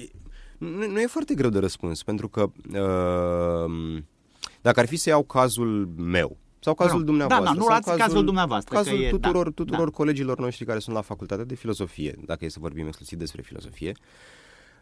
nu, 0.58 0.88
nu 0.88 1.02
e 1.02 1.06
foarte 1.06 1.34
greu 1.34 1.50
de 1.50 1.60
răspuns, 1.60 2.04
pentru 2.04 2.28
că 2.30 2.42
uh, 2.42 4.02
dacă 4.62 4.80
ar 4.80 4.86
fi 4.88 4.96
să 4.96 5.10
iau 5.10 5.24
cazul 5.24 5.88
meu, 5.98 6.38
sau 6.60 6.74
cazul 6.74 6.98
rog. 6.98 7.06
dumneavoastră. 7.06 7.46
Da, 7.46 7.52
da, 7.52 7.58
nu 7.60 7.66
sau 7.66 7.70
luați 7.70 8.04
cazul 8.04 8.26
dumneavoastră, 8.26 8.76
Cazul 8.76 8.98
că 8.98 9.04
e- 9.04 9.10
tuturor, 9.10 9.44
da, 9.44 9.52
tuturor 9.52 9.90
da. 9.90 9.96
colegilor 9.96 10.40
noștri 10.40 10.66
care 10.66 10.80
sunt 10.80 10.96
la 10.96 11.02
facultatea 11.02 11.46
de 11.46 11.56
filozofie, 11.56 12.16
dacă 12.26 12.46
e 12.46 12.50
să 12.50 12.60
vorbim 12.60 12.86
exclusiv 12.88 13.18
despre 13.20 13.42
filozofie. 13.42 13.92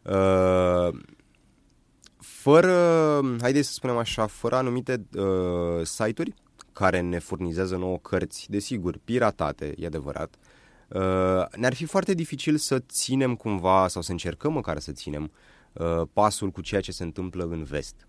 Uh, 0.03 0.99
fără, 2.29 2.71
haideți 3.41 3.67
să 3.67 3.73
spunem 3.73 3.97
așa, 3.97 4.27
fără 4.27 4.55
anumite 4.55 5.05
uh, 5.15 5.85
site-uri 5.85 6.33
care 6.73 6.99
ne 6.99 7.19
furnizează 7.19 7.75
nouă 7.75 7.97
cărți, 7.97 8.45
desigur, 8.49 8.99
piratate, 9.03 9.73
e 9.77 9.85
adevărat, 9.85 10.35
uh, 10.87 11.01
ne-ar 11.55 11.73
fi 11.73 11.85
foarte 11.85 12.13
dificil 12.13 12.57
să 12.57 12.79
ținem 12.79 13.35
cumva, 13.35 13.87
sau 13.87 14.01
să 14.01 14.11
încercăm 14.11 14.53
măcar 14.53 14.79
să 14.79 14.91
ținem 14.91 15.31
uh, 15.73 16.01
pasul 16.13 16.49
cu 16.49 16.61
ceea 16.61 16.81
ce 16.81 16.91
se 16.91 17.03
întâmplă 17.03 17.43
în 17.43 17.63
vest. 17.63 18.07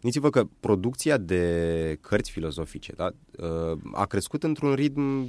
Gândiți-vă 0.00 0.30
că 0.30 0.48
producția 0.60 1.16
de 1.16 1.98
cărți 2.00 2.30
filozofice 2.30 2.92
da, 2.96 3.10
uh, 3.38 3.78
a 3.92 4.06
crescut 4.06 4.42
într-un 4.42 4.74
ritm 4.74 5.28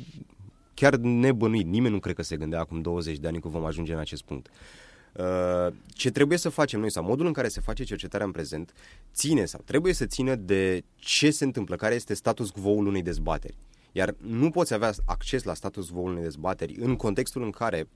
chiar 0.74 0.96
nebănuit. 0.96 1.66
Nimeni 1.66 1.94
nu 1.94 2.00
cred 2.00 2.16
că 2.16 2.22
se 2.22 2.38
gândea 2.38 2.60
acum 2.60 2.82
20 2.82 3.18
de 3.18 3.28
ani 3.28 3.42
că 3.42 3.48
vom 3.48 3.66
ajunge 3.66 3.94
în 3.94 4.00
acest 4.00 4.24
punct. 4.24 4.50
Uh, 5.18 5.74
ce 5.88 6.12
trebuie 6.12 6.38
să 6.38 6.50
facem 6.50 6.80
noi 6.80 6.92
sau 6.92 7.04
modul 7.04 7.26
în 7.26 7.34
care 7.34 7.48
se 7.48 7.62
face 7.62 7.84
cercetarea 7.84 8.26
în 8.26 8.32
prezent 8.32 8.74
ține 9.14 9.46
sau 9.46 9.62
trebuie 9.66 9.94
să 9.94 10.06
țină 10.06 10.36
de 10.36 10.84
ce 10.96 11.32
se 11.32 11.44
întâmplă, 11.44 11.76
care 11.76 11.96
este 11.96 12.14
status 12.14 12.50
quo-ul 12.50 12.88
unei 12.88 13.02
dezbateri. 13.02 13.58
Iar 13.92 14.16
nu 14.18 14.50
poți 14.50 14.74
avea 14.74 14.94
acces 15.06 15.44
la 15.44 15.54
status 15.54 15.90
quo-ul 15.90 16.12
unei 16.12 16.24
dezbateri 16.24 16.76
în 16.80 16.96
contextul 16.96 17.44
în 17.44 17.50
care, 17.50 17.88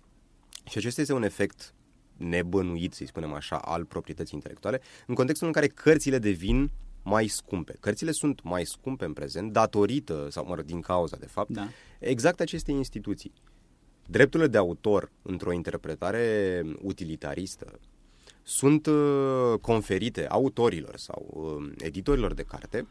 și 0.70 0.78
acesta 0.78 1.02
este 1.02 1.14
un 1.14 1.24
efect 1.24 1.74
nebănuit, 2.18 2.94
să-i 2.94 3.08
spunem 3.08 3.34
așa, 3.34 3.58
al 3.58 3.86
proprietății 3.86 4.36
intelectuale, 4.36 4.82
în 5.08 5.16
contextul 5.16 5.48
în 5.48 5.54
care 5.54 5.68
cărțile 5.68 6.18
devin 6.18 6.72
mai 7.04 7.28
scumpe. 7.28 7.76
Cărțile 7.80 8.12
sunt 8.12 8.44
mai 8.44 8.66
scumpe 8.66 9.06
în 9.06 9.14
prezent 9.14 9.52
datorită, 9.52 10.28
sau 10.32 10.46
mă 10.48 10.56
rog, 10.56 10.66
din 10.66 10.82
cauza, 10.82 11.18
de 11.18 11.26
fapt, 11.26 11.50
da. 11.50 11.68
exact 12.00 12.40
acestei 12.40 12.76
instituții. 12.76 13.34
Drepturile 14.08 14.50
de 14.50 14.58
autor, 14.58 15.12
într-o 15.22 15.54
interpretare 15.54 16.62
utilitaristă, 16.82 17.80
sunt 18.44 18.86
uh, 18.86 19.60
conferite 19.62 20.28
autorilor 20.28 20.98
sau 20.98 21.28
uh, 21.60 21.72
editorilor 21.78 22.34
de 22.34 22.44
carte, 22.44 22.88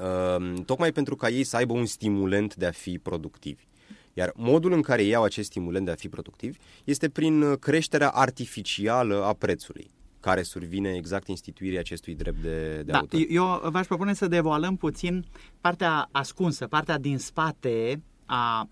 uh, 0.00 0.62
tocmai 0.64 0.92
pentru 0.92 1.16
ca 1.16 1.28
ei 1.28 1.44
să 1.44 1.56
aibă 1.56 1.72
un 1.72 1.86
stimulant 1.86 2.54
de 2.54 2.66
a 2.66 2.70
fi 2.70 2.98
productivi. 2.98 3.66
Iar 4.12 4.32
modul 4.34 4.72
în 4.72 4.82
care 4.82 5.02
iau 5.02 5.22
acest 5.22 5.48
stimulant 5.48 5.84
de 5.84 5.90
a 5.90 5.94
fi 5.94 6.08
productivi 6.08 6.58
este 6.84 7.08
prin 7.08 7.56
creșterea 7.56 8.08
artificială 8.08 9.24
a 9.24 9.32
prețului 9.32 9.90
care 10.20 10.42
survine 10.42 10.94
exact 10.94 11.28
instituirii 11.28 11.78
acestui 11.78 12.14
drept 12.14 12.42
de, 12.42 12.76
de 12.76 12.82
da, 12.82 12.98
autor. 12.98 13.20
Eu 13.28 13.60
v-aș 13.70 13.86
propune 13.86 14.14
să 14.14 14.26
devoalăm 14.26 14.76
puțin 14.76 15.24
partea 15.60 16.08
ascunsă, 16.12 16.66
partea 16.66 16.98
din 16.98 17.18
spate 17.18 18.02
a 18.24 18.68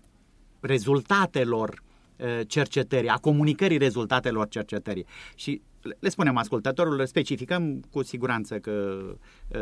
rezultatelor 0.65 1.83
cercetării, 2.47 3.09
a 3.09 3.17
comunicării 3.17 3.77
rezultatelor 3.77 4.47
cercetării. 4.47 5.05
Și 5.35 5.61
le 5.99 6.09
spunem 6.09 6.37
ascultătorul, 6.37 7.05
specificăm 7.05 7.83
cu 7.91 8.03
siguranță 8.03 8.55
că 8.55 9.05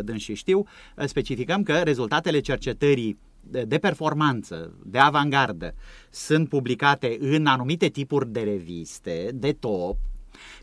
dânsii 0.01 0.35
știu, 0.35 0.63
specificăm 1.05 1.63
că 1.63 1.73
rezultatele 1.73 2.39
cercetării 2.39 3.17
de 3.65 3.77
performanță, 3.77 4.73
de 4.85 4.97
avangardă, 4.97 5.73
sunt 6.09 6.49
publicate 6.49 7.17
în 7.19 7.45
anumite 7.45 7.87
tipuri 7.87 8.31
de 8.31 8.41
reviste, 8.41 9.29
de 9.33 9.51
top, 9.51 9.97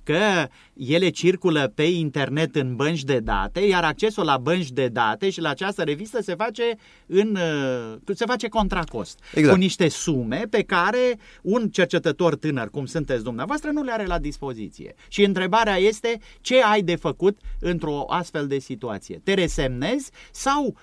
că 0.03 0.49
ele 0.77 1.09
circulă 1.09 1.73
pe 1.75 1.83
internet 1.83 2.57
în 2.57 2.77
bănci 2.77 3.03
de 3.03 3.19
date, 3.19 3.61
iar 3.61 3.85
accesul 3.85 4.25
la 4.25 4.37
bănci 4.37 4.71
de 4.71 4.89
date 4.89 5.31
și 5.31 5.41
la 5.41 5.49
această 5.49 5.83
revistă 5.83 6.23
se 6.23 6.35
face 6.35 6.77
în 7.07 7.37
uh, 7.37 8.15
se 8.15 8.25
face 8.25 8.49
contracost, 8.49 9.19
exact. 9.35 9.55
cu 9.55 9.61
niște 9.61 9.89
sume 9.89 10.43
pe 10.51 10.63
care 10.63 11.19
un 11.43 11.69
cercetător 11.69 12.37
tânăr, 12.37 12.71
cum 12.71 12.87
sunteți 12.87 13.25
dumneavoastră, 13.25 13.71
nu 13.71 13.83
le 13.83 13.93
are 13.93 14.07
la 14.07 14.19
dispoziție. 14.19 14.95
Și 15.09 15.25
întrebarea 15.25 15.77
este 15.77 16.21
ce 16.41 16.63
ai 16.63 16.83
de 16.83 16.97
făcut 16.97 17.39
într-o 17.61 18.05
astfel 18.09 18.47
de 18.47 18.59
situație? 18.59 19.21
Te 19.25 19.35
resemnezi 19.35 20.11
sau 20.31 20.77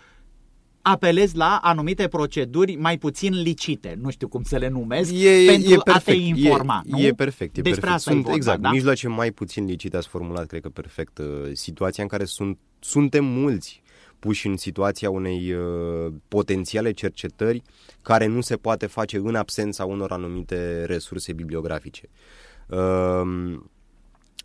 apelezi 0.92 1.36
la 1.36 1.60
anumite 1.62 2.08
proceduri 2.08 2.76
mai 2.76 2.98
puțin 2.98 3.42
licite, 3.42 3.98
nu 4.02 4.10
știu 4.10 4.28
cum 4.28 4.44
să 4.44 4.58
le 4.58 4.68
numesc, 4.68 5.12
e, 5.14 5.46
pentru 5.48 5.74
e 5.74 5.78
perfect, 5.84 6.08
a 6.08 6.12
te 6.12 6.14
informa. 6.14 6.82
E, 6.86 6.90
nu? 6.90 7.00
e 7.00 7.14
perfect, 7.14 7.58
e 7.58 7.62
Despre 7.62 7.80
perfect. 7.80 7.94
Asta 7.94 8.12
sunt, 8.12 8.22
vorba, 8.22 8.36
exact, 8.36 8.60
da? 8.60 8.70
mijloace 8.70 9.08
mai 9.08 9.32
puțin 9.32 9.66
licite 9.66 9.98
ați 9.98 10.08
formulat, 10.08 10.46
cred 10.46 10.62
că 10.62 10.70
perfect, 10.70 11.18
uh, 11.18 11.26
situația 11.54 12.04
în 12.04 12.10
care 12.10 12.26
sunt, 12.26 12.58
suntem 12.80 13.26
mulți 13.26 13.82
puși 14.20 14.48
în 14.48 14.58
situația 14.58 15.10
unei 15.10 15.54
uh, 15.54 16.14
potențiale 16.28 16.92
cercetări 16.92 17.62
care 18.02 18.26
nu 18.26 18.42
se 18.42 18.56
poate 18.56 18.86
face 18.86 19.18
în 19.18 19.36
absența 19.36 19.86
unor 19.86 20.12
anumite 20.12 20.86
resurse 20.86 21.34
bibliografice. 21.34 22.10
Uh, 22.68 23.60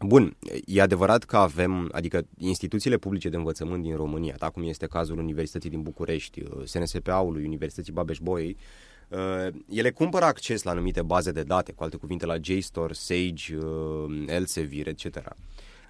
Bun, 0.05 0.37
e 0.67 0.81
adevărat 0.81 1.25
că 1.25 1.37
avem, 1.37 1.89
adică 1.93 2.27
instituțiile 2.39 2.97
publice 2.97 3.29
de 3.29 3.37
învățământ 3.37 3.83
din 3.83 3.97
România, 3.97 4.35
da, 4.39 4.51
cum 4.51 4.63
este 4.63 4.87
cazul 4.87 5.19
Universității 5.19 5.71
din 5.71 5.83
București, 5.83 6.41
uh, 6.41 6.65
SNSPA-ului, 6.65 7.45
Universității 7.45 7.93
Babeș-Bolyai, 7.93 8.57
uh, 9.09 9.55
ele 9.69 9.91
cumpără 9.91 10.25
acces 10.25 10.63
la 10.63 10.71
anumite 10.71 11.03
baze 11.03 11.31
de 11.31 11.43
date, 11.43 11.73
cu 11.73 11.83
alte 11.83 11.97
cuvinte 11.97 12.27
la 12.27 12.37
JSTOR, 12.41 12.93
Sage, 12.93 13.57
uh, 13.57 14.25
Elsevier, 14.27 14.89
etc. 14.89 15.05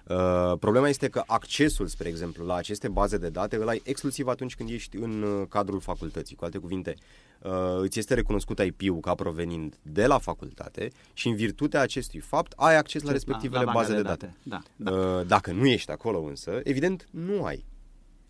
Uh, 0.07 0.57
problema 0.59 0.87
este 0.89 1.09
că 1.09 1.23
accesul, 1.27 1.87
spre 1.87 2.07
exemplu, 2.07 2.45
la 2.45 2.55
aceste 2.55 2.87
baze 2.87 3.17
de 3.17 3.29
date 3.29 3.55
îl 3.55 3.67
ai 3.67 3.81
exclusiv 3.83 4.27
atunci 4.27 4.55
când 4.55 4.69
ești 4.69 4.97
în 4.97 5.21
uh, 5.21 5.47
cadrul 5.49 5.79
facultății. 5.79 6.35
Cu 6.35 6.43
alte 6.43 6.57
cuvinte, 6.57 6.95
uh, 7.41 7.51
îți 7.77 7.99
este 7.99 8.13
recunoscut 8.13 8.59
IP-ul 8.59 8.99
ca 8.99 9.15
provenind 9.15 9.75
de 9.81 10.05
la 10.05 10.17
facultate 10.17 10.91
și 11.13 11.27
în 11.27 11.35
virtutea 11.35 11.81
acestui 11.81 12.19
fapt 12.19 12.53
ai 12.55 12.77
acces 12.77 13.01
la 13.01 13.11
respectivele 13.11 13.63
la, 13.63 13.71
la 13.71 13.79
baze 13.79 13.95
de 13.95 14.01
date. 14.01 14.25
De 14.25 14.49
date. 14.49 14.63
Da, 14.75 14.91
da. 14.91 15.19
Uh, 15.19 15.25
dacă 15.27 15.51
nu 15.51 15.65
ești 15.65 15.91
acolo 15.91 16.21
însă, 16.21 16.59
evident, 16.63 17.07
nu 17.11 17.43
ai. 17.43 17.65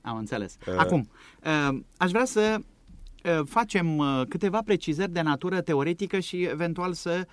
Am 0.01 0.17
înțeles. 0.17 0.57
Uh, 0.67 0.73
Acum, 0.77 1.09
uh, 1.43 1.79
aș 1.97 2.11
vrea 2.11 2.25
să 2.25 2.57
uh, 2.59 3.41
facem 3.45 3.97
uh, 3.97 4.21
câteva 4.29 4.61
precizări 4.65 5.11
de 5.11 5.21
natură 5.21 5.61
teoretică 5.61 6.19
și 6.19 6.43
eventual 6.43 6.93
să 6.93 7.27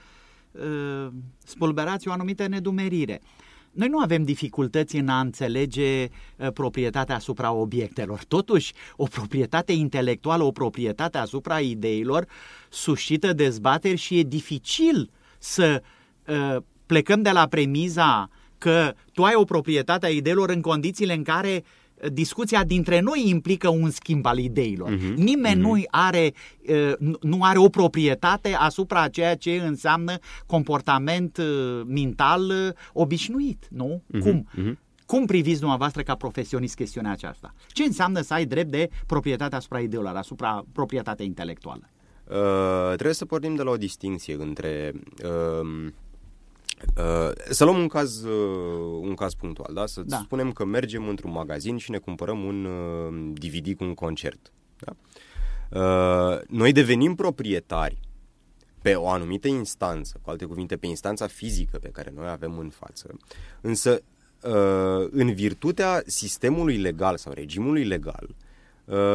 uh, 0.50 1.08
spulberați 1.44 2.08
o 2.08 2.12
anumită 2.12 2.46
nedumerire. 2.46 3.20
Uh, 3.22 3.48
noi 3.70 3.88
nu 3.88 3.98
avem 3.98 4.22
dificultăți 4.22 4.96
în 4.96 5.08
a 5.08 5.20
înțelege 5.20 6.04
uh, 6.04 6.52
proprietatea 6.52 7.14
asupra 7.14 7.52
obiectelor. 7.52 8.24
Totuși, 8.28 8.72
o 8.96 9.04
proprietate 9.04 9.72
intelectuală, 9.72 10.42
o 10.42 10.50
proprietate 10.50 11.18
asupra 11.18 11.60
ideilor 11.60 12.26
suscită 12.68 13.32
dezbateri 13.32 13.96
și 13.96 14.18
e 14.18 14.22
dificil 14.22 15.10
să 15.38 15.82
uh, 16.26 16.56
plecăm 16.86 17.22
de 17.22 17.30
la 17.30 17.46
premiza 17.46 18.30
că 18.58 18.94
tu 19.12 19.24
ai 19.24 19.34
o 19.34 19.44
proprietate 19.44 20.06
a 20.06 20.10
ideilor 20.10 20.50
în 20.50 20.60
condițiile 20.60 21.14
în 21.14 21.22
care 21.22 21.64
discuția 22.12 22.64
dintre 22.64 23.00
noi 23.00 23.28
implică 23.28 23.68
un 23.68 23.90
schimb 23.90 24.26
al 24.26 24.38
ideilor. 24.38 24.96
Uh-huh, 24.96 25.14
Nimeni 25.14 25.60
uh-huh. 25.60 25.64
nu 25.64 25.82
are 25.90 26.32
nu 27.20 27.42
are 27.42 27.58
o 27.58 27.68
proprietate 27.68 28.54
asupra 28.58 29.08
ceea 29.08 29.36
ce 29.36 29.62
înseamnă 29.66 30.18
comportament 30.46 31.40
mental 31.86 32.76
obișnuit, 32.92 33.66
nu? 33.70 34.02
Uh-huh, 34.06 34.20
Cum? 34.20 34.48
Uh-huh. 34.58 34.72
Cum 35.06 35.26
priviți 35.26 35.58
dumneavoastră 35.58 36.02
ca 36.02 36.14
profesionist 36.14 36.74
chestiunea 36.74 37.10
aceasta? 37.10 37.54
Ce 37.68 37.82
înseamnă 37.82 38.20
să 38.20 38.34
ai 38.34 38.44
drept 38.44 38.70
de 38.70 38.88
proprietate 39.06 39.56
asupra 39.56 39.80
ideilor, 39.80 40.16
asupra 40.16 40.64
proprietatea 40.72 41.24
intelectuală? 41.24 41.90
Uh, 42.24 42.86
trebuie 42.86 43.14
să 43.14 43.24
pornim 43.24 43.54
de 43.54 43.62
la 43.62 43.70
o 43.70 43.76
distinție 43.76 44.36
între 44.38 44.92
uh, 45.24 45.28
Uh, 45.30 45.92
să 47.50 47.64
luăm 47.64 47.78
un 47.78 47.88
caz, 47.88 48.22
uh, 48.22 49.00
un 49.00 49.14
caz 49.14 49.34
punctual, 49.34 49.74
da? 49.74 49.86
Să 49.86 50.02
da. 50.02 50.20
spunem 50.24 50.52
că 50.52 50.64
mergem 50.64 51.08
într-un 51.08 51.30
magazin 51.30 51.76
și 51.76 51.90
ne 51.90 51.98
cumpărăm 51.98 52.44
un 52.44 52.64
uh, 52.64 53.32
DVD 53.32 53.76
cu 53.76 53.84
un 53.84 53.94
concert. 53.94 54.52
Da? 54.78 54.96
Uh, 55.80 56.40
noi 56.48 56.72
devenim 56.72 57.14
proprietari 57.14 58.00
pe 58.82 58.94
o 58.94 59.08
anumită 59.08 59.48
instanță, 59.48 60.18
cu 60.22 60.30
alte 60.30 60.44
cuvinte, 60.44 60.76
pe 60.76 60.86
instanța 60.86 61.26
fizică 61.26 61.78
pe 61.78 61.88
care 61.88 62.12
noi 62.14 62.28
avem 62.28 62.58
în 62.58 62.68
față, 62.68 63.16
însă 63.60 64.02
uh, 64.42 65.08
în 65.10 65.34
virtutea 65.34 66.02
sistemului 66.06 66.76
legal 66.76 67.16
sau 67.16 67.32
regimului 67.32 67.84
legal, 67.84 68.26
uh, 68.28 68.34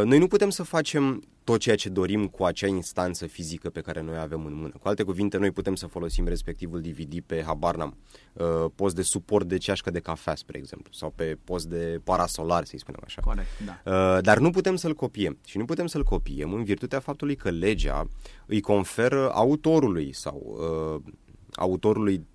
noi 0.04 0.18
nu 0.18 0.28
putem 0.28 0.50
să 0.50 0.64
facem 0.64 1.24
tot 1.46 1.60
ceea 1.60 1.76
ce 1.76 1.90
dorim 1.90 2.28
cu 2.28 2.44
acea 2.44 2.68
instanță 2.68 3.28
fizică 3.28 3.70
pe 3.70 3.82
care 3.82 4.02
noi 4.02 4.18
avem 4.18 4.46
în 4.46 4.54
mână. 4.54 4.74
Cu 4.82 4.88
alte 4.88 5.04
cuvinte, 5.04 5.38
noi 5.38 5.52
putem 5.52 5.76
să 5.76 5.88
folosim 5.88 6.28
respectivul 6.28 6.82
DVD 6.82 7.20
pe 7.26 7.44
Habarnam, 7.46 7.98
uh, 8.34 8.46
post 8.76 8.96
de 8.96 9.02
suport 9.02 9.48
de 9.48 9.58
ceașcă 9.58 9.92
de 9.92 10.00
cafea, 10.00 10.36
spre 10.36 10.58
exemplu, 10.58 10.92
sau 10.94 11.14
pe 11.16 11.38
post 11.44 11.66
de 11.66 12.00
parasolar, 12.04 12.66
să-i 12.66 12.80
spunem 12.80 13.00
așa. 13.04 13.22
Corect, 13.22 13.48
da. 13.66 13.92
Uh, 13.92 14.22
dar 14.22 14.38
nu 14.38 14.50
putem 14.50 14.76
să-l 14.76 14.94
copiem. 14.94 15.38
Și 15.46 15.58
nu 15.58 15.66
putem 15.66 15.88
să-l 15.88 16.04
copiem 16.04 16.54
în 16.54 16.64
virtutea 16.64 17.00
faptului 17.00 17.36
că 17.36 17.50
legea 17.50 18.08
îi 18.46 18.62
conferă 18.62 19.32
autorului 19.32 20.14
sau 20.14 20.58
uh, 21.06 21.14
autorului 21.54 22.26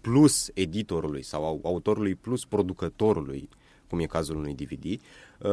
plus 0.00 0.50
editorului 0.54 1.22
sau 1.22 1.60
autorului 1.64 2.14
plus 2.14 2.44
producătorului, 2.44 3.48
cum 3.88 3.98
e 3.98 4.04
cazul 4.04 4.36
unui 4.36 4.54
DVD, 4.54 4.84
uh, 4.84 5.50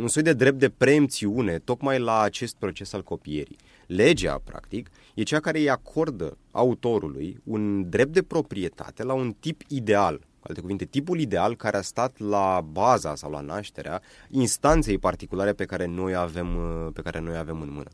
un 0.00 0.08
soi 0.08 0.22
de 0.22 0.32
drept 0.32 0.58
de 0.58 0.68
preemțiune 0.68 1.58
tocmai 1.58 1.98
la 1.98 2.20
acest 2.20 2.56
proces 2.58 2.92
al 2.92 3.02
copierii. 3.02 3.56
Legea, 3.86 4.40
practic, 4.44 4.90
e 5.14 5.22
cea 5.22 5.40
care 5.40 5.58
îi 5.58 5.70
acordă 5.70 6.36
autorului 6.50 7.40
un 7.44 7.88
drept 7.88 8.12
de 8.12 8.22
proprietate 8.22 9.02
la 9.02 9.12
un 9.12 9.34
tip 9.40 9.62
ideal, 9.68 10.20
alte 10.40 10.60
cuvinte, 10.60 10.84
tipul 10.84 11.20
ideal 11.20 11.56
care 11.56 11.76
a 11.76 11.82
stat 11.82 12.18
la 12.18 12.64
baza 12.72 13.14
sau 13.14 13.30
la 13.30 13.40
nașterea 13.40 14.02
instanței 14.28 14.98
particulare 14.98 15.52
pe 15.52 15.64
care 15.64 15.86
noi 15.86 16.14
avem, 16.14 16.48
pe 16.94 17.02
care 17.02 17.20
noi 17.20 17.36
avem 17.36 17.60
în 17.60 17.70
mână. 17.70 17.90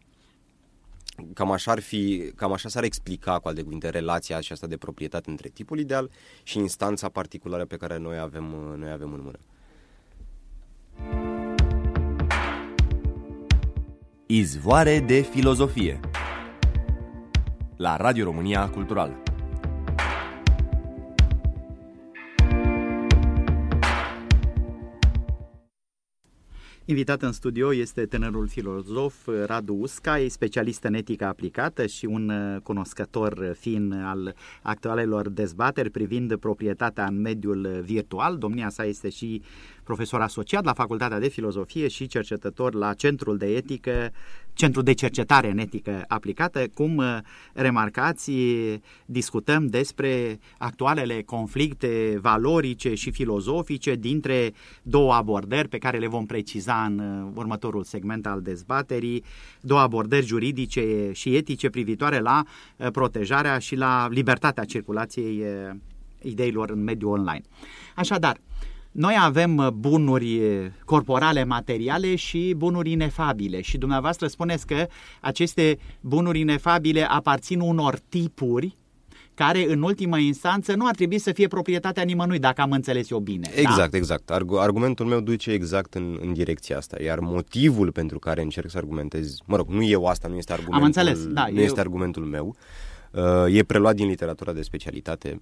Cam 1.34 1.50
așa, 1.50 1.70
ar 1.70 1.80
fi, 1.80 2.32
cam 2.36 2.52
așa 2.52 2.68
s-ar 2.68 2.84
explica, 2.84 3.38
cu 3.38 3.48
alte 3.48 3.62
cuvinte, 3.62 3.88
relația 3.88 4.36
aceasta 4.36 4.66
de 4.66 4.76
proprietate 4.76 5.30
între 5.30 5.48
tipul 5.48 5.78
ideal 5.78 6.10
și 6.42 6.58
instanța 6.58 7.08
particulară 7.08 7.64
pe 7.64 7.76
care 7.76 7.98
noi 7.98 8.18
avem, 8.18 8.44
noi 8.78 8.90
avem 8.90 9.12
în 9.12 9.20
mână. 9.22 9.38
Izvoare 14.26 15.00
de 15.00 15.20
filozofie 15.20 16.00
la 17.76 17.96
Radio 17.96 18.24
România 18.24 18.70
Cultural. 18.70 19.22
Invitat 26.86 27.22
în 27.22 27.32
studio 27.32 27.74
este 27.74 28.06
tânărul 28.06 28.48
filozof 28.48 29.28
Radu 29.46 29.74
Uscai, 29.74 30.28
specialist 30.28 30.82
în 30.82 30.94
etică 30.94 31.24
aplicată 31.24 31.86
și 31.86 32.06
un 32.06 32.28
uh, 32.28 32.60
cunoscător 32.62 33.54
fin 33.58 33.92
al 33.92 34.34
actualelor 34.62 35.28
dezbateri 35.28 35.90
privind 35.90 36.36
proprietatea 36.36 37.04
în 37.04 37.20
mediul 37.20 37.80
virtual. 37.82 38.38
Domnia 38.38 38.68
sa 38.68 38.84
este 38.84 39.08
și 39.08 39.42
profesor 39.84 40.20
asociat 40.20 40.64
la 40.64 40.72
Facultatea 40.72 41.18
de 41.18 41.28
Filozofie 41.28 41.88
și 41.88 42.06
cercetător 42.06 42.74
la 42.74 42.94
Centrul 42.94 43.36
de 43.36 43.46
Etică, 43.46 44.12
Centrul 44.52 44.82
de 44.82 44.92
Cercetare 44.92 45.50
în 45.50 45.58
Etică 45.58 46.04
Aplicată. 46.08 46.68
Cum 46.74 46.96
uh, 46.96 47.18
remarcați, 47.52 48.30
discutăm 49.06 49.66
despre 49.66 50.38
actualele 50.58 51.22
conflicte 51.22 52.18
valorice 52.20 52.94
și 52.94 53.10
filozofice 53.10 53.94
dintre 53.94 54.52
două 54.82 55.12
abordări 55.12 55.68
pe 55.68 55.78
care 55.78 55.98
le 55.98 56.06
vom 56.06 56.26
preciza 56.26 56.84
în 56.84 56.98
uh, 56.98 57.32
următorul 57.34 57.84
segment 57.84 58.26
al 58.26 58.40
dezbaterii, 58.42 59.24
două 59.60 59.80
abordări 59.80 60.26
juridice 60.26 61.10
și 61.12 61.36
etice 61.36 61.70
privitoare 61.70 62.18
la 62.18 62.42
uh, 62.76 62.90
protejarea 62.90 63.58
și 63.58 63.76
la 63.76 64.08
libertatea 64.10 64.64
circulației 64.64 65.44
ideilor 66.24 66.70
în 66.70 66.82
mediul 66.82 67.10
online. 67.10 67.42
Așadar, 67.94 68.40
noi 68.94 69.16
avem 69.20 69.56
uh, 69.56 69.68
bunuri 69.68 70.38
uh, 70.38 70.66
corporale, 70.84 71.44
materiale 71.44 72.14
și 72.14 72.54
bunuri 72.56 72.90
inefabile 72.90 73.60
și 73.60 73.78
dumneavoastră 73.78 74.26
spuneți 74.26 74.66
că 74.66 74.86
aceste 75.20 75.78
bunuri 76.00 76.40
inefabile 76.40 77.02
aparțin 77.02 77.60
unor 77.60 77.98
tipuri 78.08 78.76
care 79.34 79.72
în 79.72 79.82
ultimă 79.82 80.18
instanță 80.18 80.74
nu 80.74 80.86
ar 80.86 80.94
trebui 80.94 81.18
să 81.18 81.32
fie 81.32 81.46
proprietatea 81.46 82.02
nimănui, 82.02 82.38
dacă 82.38 82.60
am 82.60 82.70
înțeles 82.70 83.10
eu 83.10 83.18
bine. 83.18 83.50
Exact, 83.54 83.90
da? 83.90 83.96
exact. 83.96 84.30
argumentul 84.58 85.06
meu 85.06 85.20
duce 85.20 85.50
exact 85.50 85.94
în, 85.94 86.18
în 86.20 86.32
direcția 86.32 86.76
asta, 86.76 87.02
iar 87.02 87.18
motivul 87.18 87.92
pentru 87.92 88.18
care 88.18 88.42
încerc 88.42 88.70
să 88.70 88.76
argumentez, 88.76 89.36
mă 89.44 89.56
rog, 89.56 89.68
nu 89.68 89.82
eu 89.82 90.06
asta, 90.06 90.28
nu 90.28 90.36
este 90.36 90.52
argumentul, 90.52 90.80
am 90.80 90.86
înțeles, 90.86 91.26
da, 91.26 91.46
nu 91.50 91.58
eu... 91.58 91.64
este 91.64 91.80
argumentul 91.80 92.24
meu, 92.24 92.56
uh, 93.10 93.56
e 93.56 93.62
preluat 93.62 93.94
din 93.94 94.06
literatura 94.06 94.52
de 94.52 94.62
specialitate, 94.62 95.40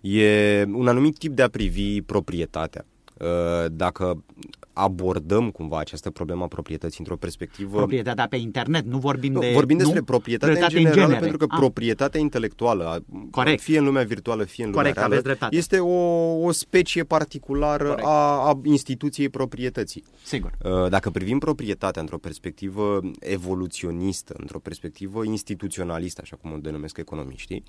e 0.00 0.64
un 0.72 0.88
anumit 0.88 1.18
tip 1.18 1.32
de 1.32 1.42
a 1.42 1.48
privi 1.48 2.02
proprietatea. 2.02 2.84
Uh, 3.22 3.70
dacă 3.70 4.24
abordăm 4.72 5.50
cumva 5.50 5.78
această 5.78 6.10
problemă 6.10 6.44
a 6.44 6.46
proprietății 6.46 6.96
într-o 6.98 7.16
perspectivă... 7.16 7.76
Proprietatea 7.76 8.26
pe 8.26 8.36
internet, 8.36 8.84
nu 8.84 8.98
vorbim 8.98 9.32
de... 9.32 9.50
Vorbim 9.54 9.76
despre 9.76 9.98
nu? 9.98 10.04
proprietatea 10.04 10.62
în 10.62 10.68
general, 10.68 10.98
în 10.98 11.00
genere. 11.00 11.20
pentru 11.20 11.36
că 11.36 11.46
ah. 11.48 11.58
proprietatea 11.58 12.20
intelectuală, 12.20 13.04
Corect. 13.30 13.62
fie 13.62 13.78
în 13.78 13.84
lumea 13.84 14.02
virtuală, 14.02 14.44
fie 14.44 14.64
în 14.64 14.70
lumea 14.70 14.92
Corect, 14.92 15.24
reală, 15.24 15.48
este 15.50 15.78
o, 15.78 15.96
o 16.40 16.50
specie 16.50 17.04
particulară 17.04 17.94
a, 17.94 18.48
a 18.48 18.60
instituției 18.62 19.28
proprietății. 19.28 20.04
Sigur. 20.24 20.52
Uh, 20.64 20.88
dacă 20.88 21.10
privim 21.10 21.38
proprietatea 21.38 22.00
într-o 22.00 22.18
perspectivă 22.18 23.00
evoluționistă, 23.20 24.34
într-o 24.38 24.58
perspectivă 24.58 25.24
instituționalistă, 25.24 26.20
așa 26.24 26.36
cum 26.36 26.52
o 26.52 26.56
denumesc 26.56 26.96
economiștii, 26.96 27.62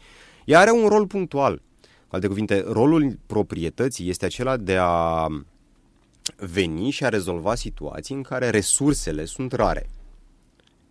ea 0.46 0.60
are 0.60 0.72
un 0.72 0.88
rol 0.88 1.08
punctual 1.08 1.62
alte 2.14 2.28
cuvinte, 2.28 2.64
rolul 2.68 3.20
proprietății 3.26 4.10
este 4.10 4.26
acela 4.26 4.58
de 4.58 4.78
a 4.80 5.28
veni 6.38 6.90
și 6.90 7.06
a 7.06 7.10
rezolva 7.10 7.56
situații 7.56 8.16
în 8.16 8.22
care 8.22 8.50
resursele 8.50 9.26
sunt 9.26 9.52
rare. 9.52 9.90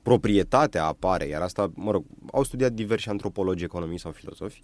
Proprietatea 0.02 0.84
apare, 0.84 1.26
iar 1.26 1.42
asta, 1.42 1.72
mă 1.74 1.90
rog, 1.90 2.04
au 2.32 2.44
studiat 2.44 2.72
diversi 2.72 3.08
antropologi, 3.08 3.64
economii 3.64 3.98
sau 3.98 4.12
filozofi, 4.12 4.62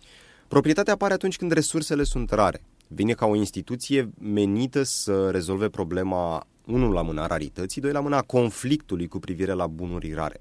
proprietatea 0.48 0.92
apare 0.92 1.12
atunci 1.12 1.36
când 1.36 1.52
resursele 1.52 2.02
sunt 2.02 2.30
rare. 2.30 2.62
Vine 2.88 3.12
ca 3.12 3.26
o 3.26 3.34
instituție 3.34 4.10
menită 4.20 4.82
să 4.82 5.30
rezolve 5.30 5.68
problema, 5.68 6.46
unul 6.66 6.92
la 6.92 7.02
mâna 7.02 7.26
rarității, 7.26 7.80
doi 7.80 7.92
la 7.92 8.00
mâna 8.00 8.22
conflictului 8.22 9.08
cu 9.08 9.18
privire 9.18 9.52
la 9.52 9.66
bunuri 9.66 10.12
rare. 10.12 10.40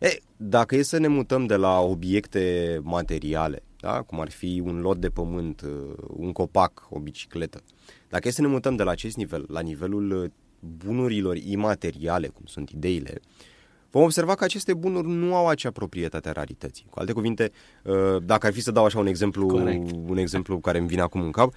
E, 0.00 0.18
dacă 0.36 0.76
e 0.76 0.82
să 0.82 0.98
ne 0.98 1.08
mutăm 1.08 1.46
de 1.46 1.56
la 1.56 1.80
obiecte 1.80 2.78
materiale 2.82 3.62
da? 3.80 4.02
cum 4.02 4.20
ar 4.20 4.30
fi 4.30 4.62
un 4.64 4.80
lot 4.80 4.98
de 5.00 5.08
pământ, 5.08 5.60
uh, 5.60 5.94
un 6.06 6.32
copac, 6.32 6.86
o 6.90 6.98
bicicletă. 6.98 7.60
Dacă 8.08 8.28
e 8.28 8.30
să 8.30 8.40
ne 8.40 8.46
mutăm 8.46 8.76
de 8.76 8.82
la 8.82 8.90
acest 8.90 9.16
nivel, 9.16 9.44
la 9.48 9.60
nivelul 9.60 10.10
uh, 10.10 10.30
bunurilor 10.84 11.36
imateriale, 11.36 12.26
cum 12.26 12.44
sunt 12.46 12.70
ideile, 12.70 13.20
vom 13.90 14.02
observa 14.02 14.34
că 14.34 14.44
aceste 14.44 14.74
bunuri 14.74 15.08
nu 15.08 15.34
au 15.34 15.48
acea 15.48 15.70
proprietate 15.70 16.28
a 16.28 16.32
rarității. 16.32 16.86
Cu 16.90 16.98
alte 16.98 17.12
cuvinte, 17.12 17.52
uh, 17.82 18.22
dacă 18.22 18.46
ar 18.46 18.52
fi 18.52 18.60
să 18.60 18.70
dau 18.70 18.84
așa 18.84 18.98
un 18.98 19.06
exemplu, 19.06 19.46
Correct. 19.46 19.90
un 20.06 20.16
exemplu 20.16 20.58
care 20.58 20.78
îmi 20.78 20.88
vine 20.88 21.00
acum 21.00 21.20
în 21.20 21.30
cap, 21.30 21.54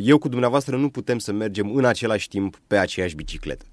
eu 0.00 0.18
cu 0.18 0.28
dumneavoastră 0.28 0.76
nu 0.76 0.88
putem 0.88 1.18
să 1.18 1.32
mergem 1.32 1.74
în 1.74 1.84
același 1.84 2.28
timp 2.28 2.60
pe 2.66 2.76
aceeași 2.76 3.14
bicicletă. 3.14 3.64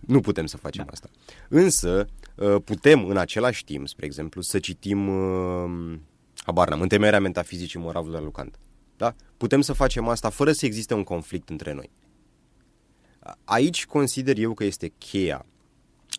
Nu 0.00 0.20
putem 0.20 0.46
să 0.46 0.56
facem 0.56 0.84
da. 0.84 0.90
asta. 0.92 1.08
Însă, 1.48 2.06
putem 2.64 3.04
în 3.04 3.16
același 3.16 3.64
timp, 3.64 3.88
spre 3.88 4.06
exemplu, 4.06 4.40
să 4.40 4.58
citim 4.58 5.08
habar 6.46 6.68
n-am, 6.68 6.80
întemeierea 6.80 7.20
metafizicii 7.20 7.78
moravului 7.78 8.18
la 8.18 8.24
Lucant. 8.24 8.58
Da? 8.96 9.14
Putem 9.36 9.60
să 9.60 9.72
facem 9.72 10.08
asta 10.08 10.28
fără 10.30 10.52
să 10.52 10.66
existe 10.66 10.94
un 10.94 11.02
conflict 11.02 11.48
între 11.48 11.72
noi. 11.72 11.90
Aici 13.44 13.86
consider 13.86 14.38
eu 14.38 14.54
că 14.54 14.64
este 14.64 14.92
cheia 14.98 15.46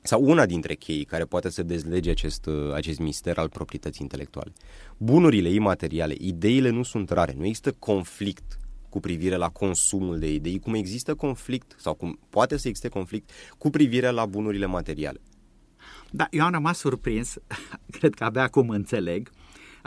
sau 0.02 0.24
una 0.24 0.46
dintre 0.46 0.76
chei 0.76 1.04
care 1.04 1.26
poate 1.26 1.50
să 1.50 1.64
dezlege 1.64 2.10
acest, 2.10 2.50
acest 2.74 3.00
mister 3.00 3.38
al 3.38 3.50
proprietății 3.50 4.02
intelectuale. 4.02 4.54
Bunurile 4.98 5.50
imateriale, 5.50 6.16
ideile 6.18 6.70
nu 6.70 6.84
sunt 6.84 7.10
rare, 7.10 7.34
nu 7.38 7.46
există 7.46 7.72
conflict 7.72 8.58
cu 8.90 9.00
privire 9.00 9.36
la 9.36 9.50
consumul 9.50 10.20
de 10.20 10.34
idei, 10.34 10.60
cum 10.60 10.74
există 10.74 11.16
conflict 11.16 11.76
sau 11.80 11.94
cum 11.94 12.20
poate 12.30 12.58
să 12.58 12.68
existe 12.68 12.90
conflict 12.90 13.30
cu 13.58 13.70
privire 13.70 14.10
la 14.10 14.26
bunurile 14.26 14.66
materiale. 14.66 15.22
Da, 16.12 16.28
eu 16.32 16.44
am 16.44 16.52
rămas 16.52 16.78
surprins, 16.78 17.36
cred 17.98 18.14
că 18.14 18.24
abia 18.24 18.42
acum 18.42 18.70
înțeleg, 18.70 19.30